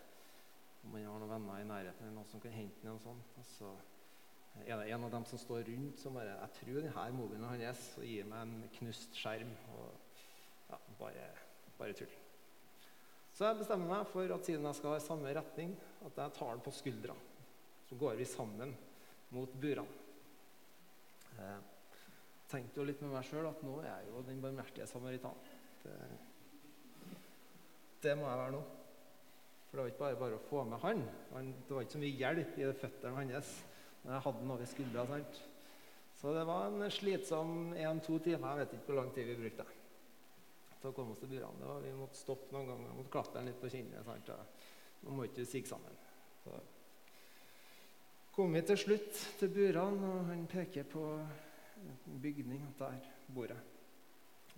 om 0.86 0.94
han 0.94 1.06
har 1.08 1.22
noen 1.22 1.32
venner 1.32 1.62
i 1.62 1.68
nærheten 1.68 2.06
eller 2.06 2.16
noen 2.20 2.30
som 2.30 2.42
kan 2.42 2.54
hente 2.54 2.82
den. 2.84 2.94
og 2.94 3.02
sånn. 3.02 3.22
Og 3.40 3.48
så 3.48 3.72
er 4.64 4.78
det 4.78 4.92
en 4.94 5.06
av 5.06 5.14
dem 5.14 5.26
som 5.28 5.42
står 5.42 5.66
rundt, 5.68 5.98
som 6.00 6.14
bare 6.14 6.36
Jeg 6.38 6.54
tror 6.60 6.80
denne 6.82 7.08
mobilen 7.16 7.44
er 7.44 7.66
hans, 7.66 7.84
og 7.98 8.06
gir 8.06 8.28
meg 8.30 8.46
en 8.46 8.70
knust 8.78 9.18
skjerm. 9.18 9.54
og 9.74 9.90
ja, 10.68 10.78
bare, 10.98 11.28
bare 11.78 11.96
tull. 11.96 12.14
Så 13.32 13.46
jeg 13.46 13.60
bestemmer 13.60 13.88
meg 13.88 14.06
for 14.10 14.34
at 14.34 14.46
siden 14.46 14.66
jeg 14.66 14.78
skal 14.78 14.94
ha 14.94 15.00
samme 15.02 15.32
retning, 15.34 15.74
at 16.04 16.16
jeg 16.18 16.34
tar 16.38 16.54
den 16.54 16.64
på 16.64 16.74
skuldra. 16.74 17.14
Så 17.88 17.96
går 17.96 18.18
vi 18.20 18.26
sammen 18.28 18.74
mot 19.34 19.52
burene. 19.60 20.06
Jeg 21.38 21.60
tenkte 22.50 22.80
jo 22.80 22.86
litt 22.88 23.00
med 23.04 23.12
meg 23.14 23.26
sjøl 23.28 23.46
at 23.48 23.60
nå 23.62 23.76
er 23.82 23.88
jeg 23.90 24.08
jo 24.10 24.24
den 24.26 24.40
barmhjertige 24.42 24.88
samaritan. 24.90 25.36
Det, 25.84 25.94
det 28.02 28.14
må 28.18 28.26
jeg 28.26 28.40
være 28.42 28.54
nå. 28.56 28.62
For 29.68 29.76
det 29.76 29.82
var 29.82 29.92
ikke 29.92 30.02
bare 30.02 30.20
bare 30.22 30.38
å 30.38 30.46
få 30.48 30.64
med 30.64 30.80
han. 30.82 31.02
han 31.34 31.50
det 31.68 31.76
var 31.76 31.84
ikke 31.84 31.96
så 31.98 32.02
mye 32.02 32.20
hjelp 32.22 32.58
i 32.58 32.70
føttene 32.82 33.16
hans. 33.20 33.52
Men 34.02 34.14
jeg 34.16 34.24
hadde 34.26 34.46
noe 34.46 34.56
over 34.56 34.70
skuldra. 34.70 35.04
sant? 35.10 35.42
Så 36.18 36.32
det 36.34 36.46
var 36.48 36.72
en 36.72 36.90
slitsom 36.90 37.74
én-to 37.76 38.18
timer. 38.24 38.48
Jeg 38.48 38.64
vet 38.64 38.78
ikke 38.78 38.90
hvor 38.90 39.00
lang 39.02 39.12
tid 39.14 39.28
vi 39.28 39.36
brukte 39.42 39.68
til 40.78 40.90
å 40.90 40.94
komme 40.94 41.14
oss 41.14 41.20
til 41.22 41.30
burene. 41.30 41.76
Vi 41.84 41.92
måtte 41.98 42.18
stoppe 42.18 42.54
noen 42.54 42.70
ganger, 42.70 42.90
Vi 42.90 42.98
måtte 43.00 43.12
klappe 43.12 43.38
ham 43.38 43.46
litt 43.46 43.60
på 43.60 43.70
kinnet. 43.70 44.04
sant? 44.06 44.32
Nå 45.02 45.14
må 45.14 45.28
ikke 45.28 45.46
sigge 45.46 45.70
sammen. 45.70 45.94
Så 46.42 46.58
kom 48.38 48.52
vi 48.54 48.60
til 48.62 48.78
slutt 48.78 49.16
til 49.40 49.50
burene, 49.50 50.08
og 50.14 50.28
han 50.28 50.44
peker 50.46 50.84
på 50.86 51.00
en 51.18 52.18
bygning. 52.22 52.60
Der 52.78 52.98
bor 53.34 53.50
jeg. 53.50 53.62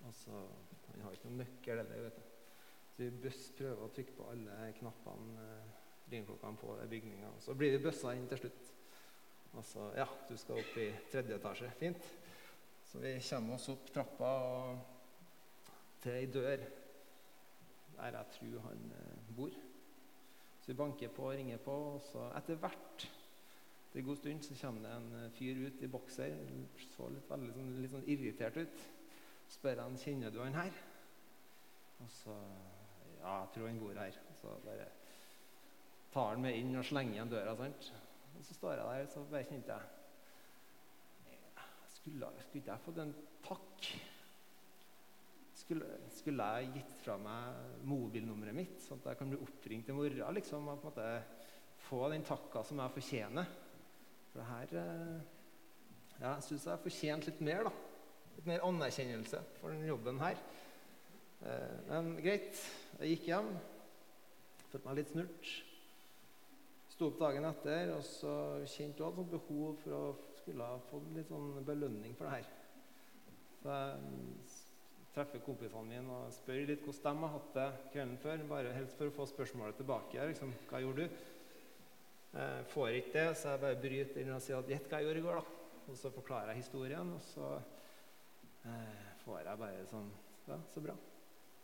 Altså, 0.04 0.40
han 0.90 1.00
har 1.00 1.14
ikke 1.16 1.30
noen 1.30 1.38
nøkkel 1.40 1.78
eller, 1.80 2.02
vet 2.04 2.18
du. 2.18 2.26
Så 2.90 2.98
vi 3.00 3.22
bøss 3.22 3.46
prøver 3.56 3.80
å 3.80 3.88
trykke 3.96 4.16
på 4.18 4.26
alle 4.34 4.56
knappene, 4.76 5.46
eh, 5.46 5.70
ringeklokkene 6.12 6.60
på 6.60 6.74
bygninga. 6.90 7.30
Så 7.40 7.54
blir 7.56 7.72
vi 7.72 7.78
bøssa 7.86 8.12
inn 8.12 8.26
til 8.28 8.42
slutt. 8.42 8.68
Altså, 9.54 9.86
ja, 9.96 10.06
du 10.28 10.34
skal 10.36 10.60
opp 10.60 10.76
i 10.76 10.90
tredje 11.14 11.38
etasje. 11.38 11.70
Fint. 11.78 12.10
Så 12.90 13.00
vi 13.00 13.14
kommer 13.30 13.56
oss 13.56 13.68
opp 13.72 13.88
trappa 13.94 14.34
og 14.50 16.02
til 16.02 16.18
ei 16.18 16.26
dør 16.26 16.66
der 17.94 18.18
jeg 18.18 18.36
tror 18.36 18.60
han 18.66 18.84
eh, 18.98 19.32
bor. 19.40 19.56
Så 20.60 20.68
vi 20.68 20.78
banker 20.82 21.16
på 21.16 21.30
og 21.30 21.34
ringer 21.40 21.64
på, 21.64 21.78
og 21.94 22.04
så 22.10 22.28
etter 22.36 22.60
hvert 22.60 23.08
det 23.92 23.98
en 23.98 24.06
god 24.06 24.16
stund 24.20 24.44
så 24.46 24.54
kommer 24.60 24.84
det 24.86 24.90
en 24.96 25.12
eh, 25.18 25.30
fyr 25.34 25.60
ut 25.66 25.82
i 25.82 25.88
bokser. 25.90 26.36
Så 26.94 27.08
litt, 27.10 27.26
veldig, 27.30 27.54
sånn, 27.56 27.70
litt 27.82 27.94
sånn 27.94 28.06
irritert 28.06 28.58
ut. 28.60 28.84
Spør 29.50 29.82
han 29.82 29.98
kjenner 29.98 30.30
du 30.30 30.38
han 30.44 30.54
her. 30.54 30.76
Og 32.04 32.12
så 32.20 32.36
Ja, 33.20 33.32
jeg 33.42 33.48
tror 33.54 33.66
han 33.66 33.80
bor 33.82 33.98
her. 33.98 34.14
Så 34.40 34.52
bare 34.64 34.86
tar 36.14 36.30
han 36.32 36.44
meg 36.44 36.60
inn 36.60 36.78
og 36.78 36.86
slenger 36.86 37.18
igjen 37.18 37.32
døra. 37.32 37.56
sant? 37.58 37.90
Og 38.38 38.46
så 38.46 38.54
står 38.54 38.78
jeg 38.78 38.86
der, 38.86 39.10
så 39.10 39.24
bare 39.30 39.48
kjente 39.48 39.74
jeg 39.74 39.96
Skulle, 42.00 42.30
skulle 42.46 42.72
jeg 42.72 42.80
fått 42.86 42.98
en 43.02 43.10
takk? 43.44 43.88
Skulle, 45.60 45.88
skulle, 46.14 46.46
jeg 46.56 46.70
gitt 46.78 46.94
fra 47.02 47.18
meg 47.20 47.82
mobilnummeret 47.90 48.56
mitt, 48.56 48.78
sånn 48.80 49.02
at 49.02 49.10
jeg 49.10 49.18
kan 49.20 49.34
bli 49.34 49.40
oppringt 49.44 49.90
i 49.90 49.96
morgen? 49.98 50.22
liksom, 50.38 50.70
og 50.70 50.80
på 50.80 50.88
en 50.88 50.94
måte 50.94 51.10
Få 51.80 52.08
den 52.12 52.24
takka 52.24 52.62
som 52.64 52.80
jeg 52.80 52.92
fortjener? 52.92 53.52
For 54.30 54.40
det 54.40 54.48
her 54.50 54.74
eh, 54.80 55.20
ja, 56.20 56.34
Jeg 56.34 56.46
syns 56.46 56.66
jeg 56.66 56.72
har 56.74 56.84
fortjent 56.84 57.26
litt 57.30 57.40
mer. 57.44 57.66
da. 57.66 57.72
Litt 58.36 58.46
mer 58.52 58.64
anerkjennelse 58.68 59.42
for 59.58 59.74
den 59.74 59.86
jobben 59.88 60.20
her. 60.22 60.38
Eh, 61.40 61.76
men 61.88 62.14
greit. 62.22 62.62
Jeg 63.00 63.16
gikk 63.16 63.28
hjem. 63.32 63.50
Følte 64.70 64.86
meg 64.86 65.00
litt 65.00 65.12
snurt. 65.14 65.52
Sto 66.92 67.08
opp 67.08 67.20
dagen 67.22 67.48
etter 67.48 67.94
og 67.96 68.02
så 68.04 68.32
kjente 68.68 69.02
hun 69.02 69.14
hadde 69.14 69.30
behov 69.32 69.78
for 69.82 69.96
å 69.96 70.02
skulle 70.40 70.66
få 70.90 71.00
litt 71.16 71.30
sånn 71.30 71.62
belønning 71.66 72.14
for 72.18 72.28
det 72.28 72.40
her. 72.40 72.50
Så 73.60 73.72
jeg 73.72 75.08
treffer 75.14 75.42
kompisene 75.44 75.88
mine 75.88 76.18
og 76.20 76.32
spør 76.36 76.62
litt 76.68 76.84
hvordan 76.84 77.18
de 77.18 77.24
har 77.24 77.34
hatt 77.34 77.50
det 77.56 77.68
kvelden 77.94 78.20
før. 78.22 78.44
Bare 78.52 78.76
helst 78.76 79.00
for 79.00 79.10
å 79.10 79.16
få 79.16 79.26
spørsmålet 79.32 79.80
tilbake. 79.80 80.28
Liksom, 80.30 80.54
hva 80.70 80.82
gjorde 80.84 81.08
du? 81.08 81.20
Jeg 82.32 82.66
får 82.70 82.88
ikke 82.88 83.12
det, 83.16 83.36
så 83.36 83.54
jeg 83.54 83.62
bare 83.64 83.80
bryter 83.82 84.22
inn 84.22 84.32
og 84.34 84.42
sier 84.42 84.60
at 84.60 84.68
'gjett 84.70 84.88
hva 84.88 85.00
jeg 85.00 85.08
gjorde 85.08 85.18
i 85.18 85.26
går'. 85.26 85.40
da. 85.40 85.44
Og 85.90 85.96
så 85.98 86.10
forklarer 86.14 86.52
jeg 86.52 86.62
historien, 86.62 87.12
og 87.12 87.22
så 87.22 87.46
eh, 88.64 89.06
får 89.24 89.38
jeg 89.38 89.58
bare 89.58 89.86
sånn 89.90 90.10
Ja, 90.48 90.56
så 90.74 90.80
bra. 90.80 90.94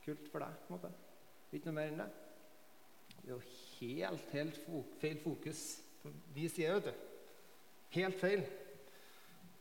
Kult 0.05 0.29
for 0.31 0.38
deg. 0.38 0.55
på 0.66 0.74
en 0.74 0.79
måte. 0.79 0.92
Ikke 1.52 1.70
noe 1.70 1.79
mer 1.79 1.90
enn 1.90 1.98
det. 1.98 2.11
Det 3.22 3.31
er 3.31 3.35
jo 3.35 3.40
helt, 3.81 4.31
helt 4.33 4.61
feil 5.00 5.18
fokus 5.22 5.62
vi 6.35 6.48
sier, 6.48 6.74
vet 6.74 6.85
du. 6.85 6.92
Helt 7.96 8.18
feil. 8.20 8.44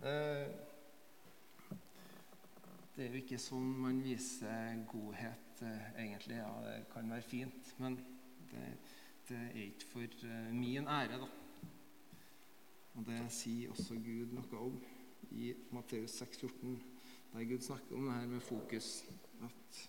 Eh, 0.05 0.47
det 2.95 3.05
er 3.05 3.09
jo 3.11 3.21
ikke 3.23 3.39
sånn 3.41 3.71
man 3.81 3.97
viser 4.05 4.83
godhet, 4.91 5.61
eh, 5.65 5.87
egentlig. 6.03 6.37
Ja, 6.37 6.51
det 6.67 6.75
kan 6.93 7.09
være 7.09 7.25
fint, 7.25 7.73
men 7.81 7.97
det, 8.51 8.69
det 9.29 9.38
er 9.38 9.63
ikke 9.63 9.88
for 9.89 10.27
eh, 10.27 10.53
min 10.53 10.88
ære, 10.88 11.17
da. 11.17 11.27
Og 12.95 13.05
Det 13.05 13.17
sier 13.33 13.71
også 13.73 13.97
Gud 13.99 14.35
noe 14.38 14.59
om 14.61 14.77
i 15.35 15.49
Matteus 15.73 16.21
6,14, 16.21 16.77
der 17.33 17.49
Gud 17.49 17.65
snakker 17.65 17.95
om 17.97 18.05
det 18.05 18.13
her 18.13 18.27
med 18.27 18.39
fokus. 18.45 19.03
At 19.43 19.81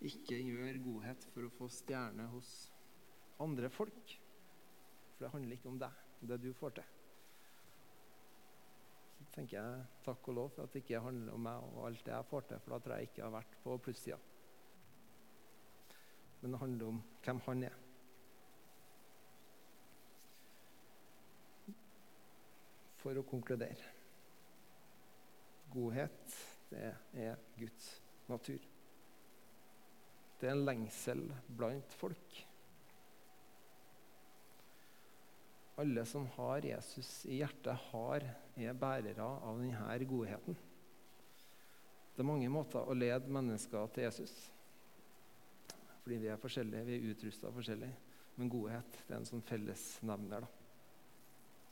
ikke 0.00 0.40
gjør 0.42 0.82
godhet 0.84 1.28
for 1.34 1.46
å 1.46 1.52
få 1.58 1.68
stjerne 1.72 2.26
hos 2.32 2.50
andre 3.40 3.70
folk. 3.70 4.16
For 5.14 5.24
det 5.24 5.32
handler 5.36 5.56
ikke 5.56 5.70
om 5.70 5.78
deg, 5.80 6.02
det 6.32 6.40
du 6.42 6.50
får 6.56 6.78
til. 6.80 6.92
Så 9.16 9.30
tenker 9.36 9.60
jeg 9.60 9.86
takk 10.04 10.28
og 10.28 10.40
lov 10.40 10.52
for 10.56 10.64
at 10.64 10.74
det 10.74 10.82
ikke 10.84 11.04
handler 11.04 11.36
om 11.36 11.46
meg 11.46 11.70
og 11.70 11.86
alt 11.88 12.04
det 12.04 12.16
jeg 12.16 12.30
får 12.32 12.48
til, 12.50 12.64
for 12.64 12.74
da 12.74 12.82
tror 12.82 12.96
jeg 12.96 13.10
ikke 13.10 13.22
jeg 13.22 13.28
har 13.28 13.38
vært 13.38 13.58
på 13.62 13.80
plussida. 13.86 14.20
Men 16.40 16.52
det 16.52 16.60
handler 16.66 16.94
om 16.94 17.02
hvem 17.24 17.44
han 17.46 17.68
er. 17.70 17.82
For 23.06 23.20
å 23.20 23.22
konkludere 23.22 23.92
godhet, 25.70 26.32
det 26.72 26.88
er 27.22 27.36
Guds 27.54 27.84
natur. 28.26 28.64
Det 30.40 30.48
er 30.48 30.56
en 30.56 30.64
lengsel 30.66 31.22
blant 31.46 31.94
folk. 32.00 32.40
Alle 35.78 36.02
som 36.10 36.26
har 36.34 36.66
Jesus 36.66 37.12
i 37.30 37.38
hjertet, 37.44 37.78
har, 37.92 38.26
er 38.58 38.82
bærere 38.82 39.22
av 39.22 39.62
denne 39.62 40.10
godheten. 40.10 40.58
Det 42.16 42.24
er 42.24 42.30
mange 42.32 42.50
måter 42.50 42.82
å 42.82 42.98
lede 42.98 43.30
mennesker 43.30 43.86
til 43.94 44.08
Jesus 44.08 44.36
fordi 46.02 46.20
vi 46.22 46.28
er 46.30 46.38
forskjellige, 46.38 46.86
vi 46.86 46.94
er 46.94 47.08
utrusta 47.10 47.50
forskjellig. 47.50 47.88
Men 48.38 48.50
godhet 48.50 48.98
det 49.08 49.10
er 49.10 49.16
en 49.18 49.26
sånn 49.26 49.42
fellesnevner 49.46 50.44
da, 50.44 50.50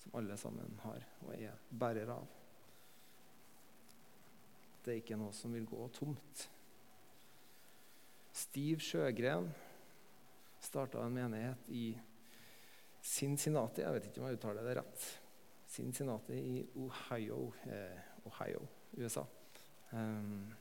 som 0.05 0.17
alle 0.21 0.37
sammen 0.38 0.79
har 0.85 1.05
og 1.25 1.35
er 1.35 1.61
bærere 1.71 2.21
av. 2.21 2.33
Det 4.85 4.93
er 4.93 5.01
ikke 5.01 5.19
noe 5.19 5.33
som 5.33 5.55
vil 5.57 5.67
gå 5.69 5.88
tomt. 5.97 6.49
Stiv 8.35 8.83
Sjøgren 8.85 9.49
starta 10.64 11.01
en 11.05 11.14
menighet 11.14 11.71
i 11.73 11.87
Cincinnati, 13.05 13.83
jeg 13.85 13.97
vet 13.97 14.09
ikke 14.09 14.23
om 14.23 14.29
jeg 14.29 14.38
uttaler 14.38 14.64
det 14.64 14.77
rett. 14.79 15.07
Cincinnati 15.69 16.37
i 16.38 16.61
Ohio, 16.81 17.53
eh, 17.69 18.01
Ohio 18.29 18.62
USA. 18.97 19.25
Um, 19.93 20.55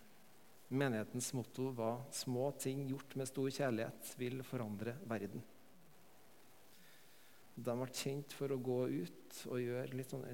menighetens 0.67 1.33
motto 1.33 1.69
var 1.71 2.03
'Små 2.11 2.51
ting 2.59 2.87
gjort 2.89 3.15
med 3.15 3.27
stor 3.27 3.49
kjærlighet 3.49 4.15
vil 4.17 4.43
forandre 4.43 4.95
verden'. 5.07 5.41
De 7.55 7.75
ble 7.77 7.89
kjent 7.93 8.33
for 8.33 8.53
å 8.53 8.61
gå 8.61 8.79
ut 8.89 9.39
og 9.51 9.61
gjøre 9.61 9.97
litt 9.97 10.13
sånn, 10.13 10.25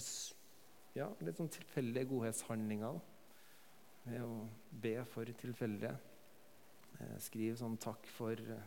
ja, 0.96 1.10
sånn 1.36 1.52
tilfeldige 1.52 2.08
godhetshandlinger. 2.14 3.00
Ved 4.06 4.24
å 4.24 4.36
be 4.72 4.96
for 5.12 5.30
tilfeldige. 5.42 5.96
Eh, 7.00 7.18
skrive 7.22 7.58
sånn 7.60 7.78
'takk 7.78 8.06
for' 8.16 8.60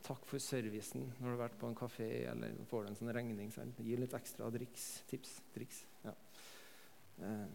Takk 0.00 0.24
for 0.24 0.40
servicen 0.40 1.02
når 1.18 1.26
du 1.26 1.34
har 1.34 1.42
vært 1.42 1.58
på 1.60 1.68
en 1.68 1.76
kafé 1.76 2.06
eller 2.30 2.54
får 2.70 2.84
du 2.84 2.88
en 2.88 2.96
sånn 2.96 3.12
regning. 3.12 3.50
Sant? 3.52 3.80
Gi 3.84 3.98
litt 4.00 4.14
ekstra 4.16 4.48
driks, 4.50 5.02
tips. 5.10 5.34
Triks. 5.52 5.84
Ja. 6.04 6.14
Eh, 7.20 7.48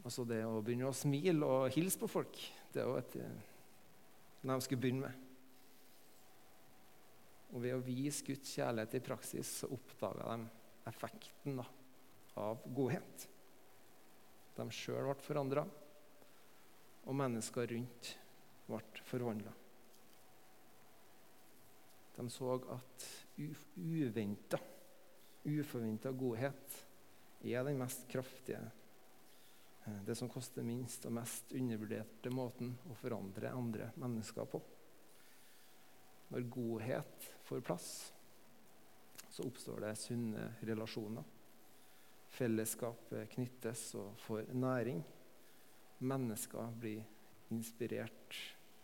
og 0.00 0.12
så 0.14 0.24
det 0.24 0.40
å 0.48 0.62
begynne 0.64 0.88
å 0.88 0.96
smile 0.96 1.44
og 1.44 1.74
hilse 1.74 2.00
på 2.00 2.08
folk. 2.08 2.40
Det 2.72 2.80
er 2.80 2.88
jo 2.88 2.96
et 2.96 3.16
eh, 3.20 3.42
de 4.42 4.60
skulle 4.64 4.80
begynne 4.80 5.10
med. 5.10 5.29
Og 7.50 7.62
ved 7.64 7.74
å 7.74 7.82
vise 7.82 8.24
Guds 8.26 8.54
kjærlighet 8.54 8.96
i 8.98 9.04
praksis 9.04 9.52
så 9.62 9.70
oppdaga 9.74 10.36
de 10.36 10.48
effekten 10.90 11.58
da, 11.58 11.66
av 12.40 12.62
godhet. 12.76 13.26
De 14.56 14.66
sjøl 14.74 15.08
ble 15.08 15.16
forandra, 15.24 15.64
og 17.06 17.16
mennesker 17.16 17.70
rundt 17.72 18.12
ble 18.68 19.04
forvandla. 19.08 19.52
De 22.16 22.26
så 22.30 22.52
at 22.74 23.06
uventa, 23.76 24.58
uforventa 25.48 26.12
godhet 26.12 26.76
er 27.48 27.64
den 27.64 27.78
mest 27.80 28.04
kraftige, 28.10 28.60
eh, 29.86 30.02
det 30.04 30.16
som 30.18 30.28
koster 30.28 30.66
minst 30.66 31.06
og 31.08 31.16
mest 31.16 31.54
undervurderte 31.56 32.32
måten 32.34 32.74
å 32.90 32.98
forandre 33.00 33.54
andre 33.56 33.88
mennesker 33.96 34.50
på. 34.52 34.60
Når 36.30 36.48
godhet 36.54 37.28
får 37.48 37.62
plass, 37.66 37.90
så 39.30 39.46
oppstår 39.46 39.82
det 39.84 39.94
sunne 39.98 40.50
relasjoner. 40.66 41.26
Fellesskapet 42.30 43.32
knyttes 43.34 43.88
og 43.98 44.14
får 44.26 44.52
næring. 44.54 45.02
Mennesker 46.00 46.70
blir 46.80 47.02
inspirert 47.50 48.38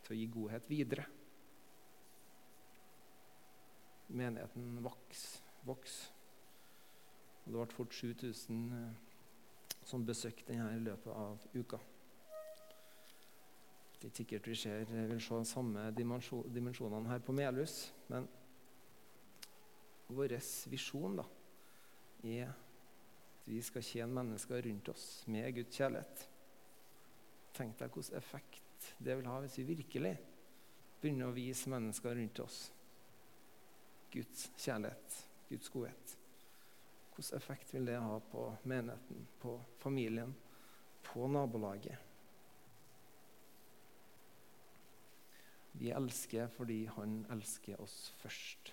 til 0.04 0.16
å 0.16 0.18
gi 0.18 0.26
godhet 0.34 0.66
videre. 0.70 1.06
menigheten 4.06 4.82
vokser. 4.82 5.42
Voks. 5.66 5.94
Det 7.44 7.52
ble 7.52 7.66
fort 7.74 7.94
7000 7.94 8.58
eh, 8.76 8.92
som 9.86 10.04
besøkte 10.06 10.52
denne 10.52 10.76
i 10.76 10.82
løpet 10.82 11.10
av 11.10 11.42
uka. 11.54 11.78
Det 13.96 14.04
er 14.04 14.10
ikke 14.10 14.22
sikkert 14.22 14.48
vi 14.50 14.54
ser, 14.60 14.84
vil 15.08 15.20
se 15.20 15.38
de 15.40 15.48
samme 15.48 15.86
dimensjonene 15.96 17.08
her 17.08 17.22
på 17.24 17.32
Melhus, 17.32 17.78
men 18.12 18.28
vår 20.12 20.36
visjon 20.70 21.16
da, 21.18 21.24
er 22.22 22.50
at 22.50 23.46
vi 23.46 23.60
skal 23.62 23.84
tjene 23.86 24.14
mennesker 24.14 24.62
rundt 24.66 24.88
oss 24.90 25.06
med 25.30 25.52
Guds 25.54 25.78
kjærlighet. 25.78 26.24
Tenk 27.56 27.76
deg 27.78 27.94
hvilken 27.94 28.18
effekt 28.18 28.88
det 28.98 29.16
vil 29.16 29.28
ha 29.30 29.38
hvis 29.42 29.58
vi 29.60 29.68
virkelig 29.70 30.12
begynner 31.00 31.30
å 31.30 31.36
vise 31.36 31.70
mennesker 31.72 32.16
rundt 32.18 32.40
oss 32.44 32.58
Guds 34.12 34.48
kjærlighet, 34.58 35.20
Guds 35.48 35.70
godhet. 35.72 36.16
Hvilken 37.14 37.38
effekt 37.38 37.72
vil 37.74 37.88
det 37.88 37.96
ha 38.02 38.18
på 38.32 38.48
menigheten, 38.68 39.24
på 39.40 39.56
familien, 39.80 40.34
på 41.06 41.26
nabolaget? 41.32 42.05
Vi 45.76 45.92
elsker 45.92 46.48
fordi 46.48 46.84
han 46.96 47.18
elsker 47.30 47.80
oss 47.80 48.14
først. 48.22 48.72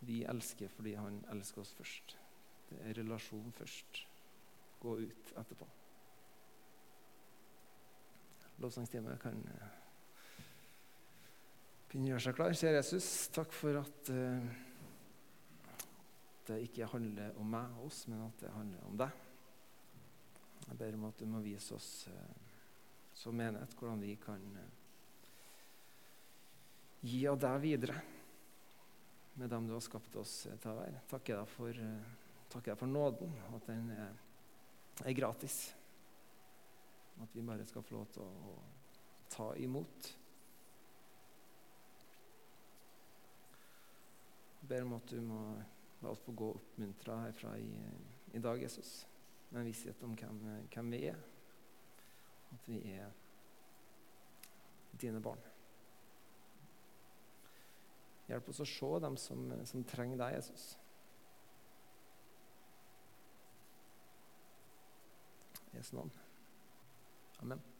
Vi 0.00 0.22
elsker 0.28 0.68
fordi 0.68 0.94
han 0.94 1.22
elsker 1.32 1.64
oss 1.64 1.72
først. 1.78 2.16
Det 2.68 2.78
er 2.84 3.00
relasjon 3.00 3.52
først. 3.52 4.04
Gå 4.80 4.94
ut 5.00 5.32
etterpå. 5.40 5.66
Lovsangstime 8.58 9.14
kan 9.22 9.38
eh, 9.54 9.76
begynne 11.88 12.08
å 12.08 12.12
gjøre 12.12 12.24
seg 12.26 12.36
klar. 12.36 12.56
Kjære 12.58 12.80
Jesus, 12.80 13.08
takk 13.34 13.54
for 13.54 13.78
at 13.80 14.10
uh, 14.10 14.48
det 16.48 16.60
ikke 16.66 16.88
handler 16.90 17.38
om 17.38 17.48
meg 17.54 17.78
og 17.78 17.86
oss, 17.88 18.02
men 18.10 18.24
at 18.26 18.42
det 18.42 18.52
handler 18.52 18.90
om 18.90 18.98
deg. 18.98 19.24
Jeg 20.68 20.78
ber 20.82 20.98
om 20.98 21.06
at 21.08 21.20
du 21.20 21.26
må 21.30 21.40
vise 21.44 21.74
oss 21.76 22.08
eh, 22.10 22.47
som 23.18 23.36
menighet 23.36 23.74
hvordan 23.78 24.02
vi 24.02 24.14
kan 24.22 24.44
eh, 24.60 24.70
gi 27.08 27.24
av 27.30 27.38
deg 27.42 27.58
videre 27.64 27.98
med 29.38 29.50
dem 29.50 29.66
du 29.66 29.74
har 29.74 29.82
skapt 29.82 30.14
oss 30.18 30.40
til 30.48 30.70
å 30.70 30.78
være. 30.78 31.02
Takker 31.10 31.40
deg 31.40 31.50
for, 31.50 31.70
eh, 31.70 32.44
takker 32.50 32.72
deg 32.72 32.80
for 32.80 32.90
nåden, 32.90 33.34
at 33.54 33.66
den 33.70 33.90
er, 33.94 34.14
er, 35.04 35.14
gratis. 35.18 35.58
At 37.22 37.34
vi 37.34 37.42
bare 37.46 37.66
skal 37.66 37.82
få 37.86 37.98
lov 37.98 38.06
til 38.14 38.22
å, 38.22 38.52
å 38.52 39.26
ta 39.30 39.48
imot. 39.58 40.12
Jeg 44.58 44.70
ber 44.70 44.86
om 44.86 44.96
at 44.98 45.10
du 45.10 45.20
må 45.22 45.42
La 45.98 46.12
oss 46.12 46.20
få 46.22 46.32
gå 46.32 46.52
oppmuntra 46.54 47.16
herfra 47.24 47.56
i, 47.58 47.72
i, 48.32 48.38
dag, 48.38 48.60
Jesus, 48.62 49.06
med 49.48 49.60
en 49.60 49.66
visshet 49.66 50.02
om 50.06 50.12
hvem, 50.14 50.36
hvem, 50.70 50.92
vi 50.94 51.00
er. 51.10 51.18
At 52.54 52.68
vi 52.68 52.80
er 52.96 53.12
dine 55.00 55.20
barn. 55.22 55.40
Hjelp 58.28 58.50
oss 58.52 58.60
å 58.60 58.68
se 58.68 58.92
dem 59.04 59.16
som, 59.16 59.48
som 59.68 59.84
trenger 59.88 60.20
deg, 60.20 60.36
Jesus. 60.36 60.68
Jesu 65.72 65.94
navn. 65.96 66.12
Amen. 67.40 67.77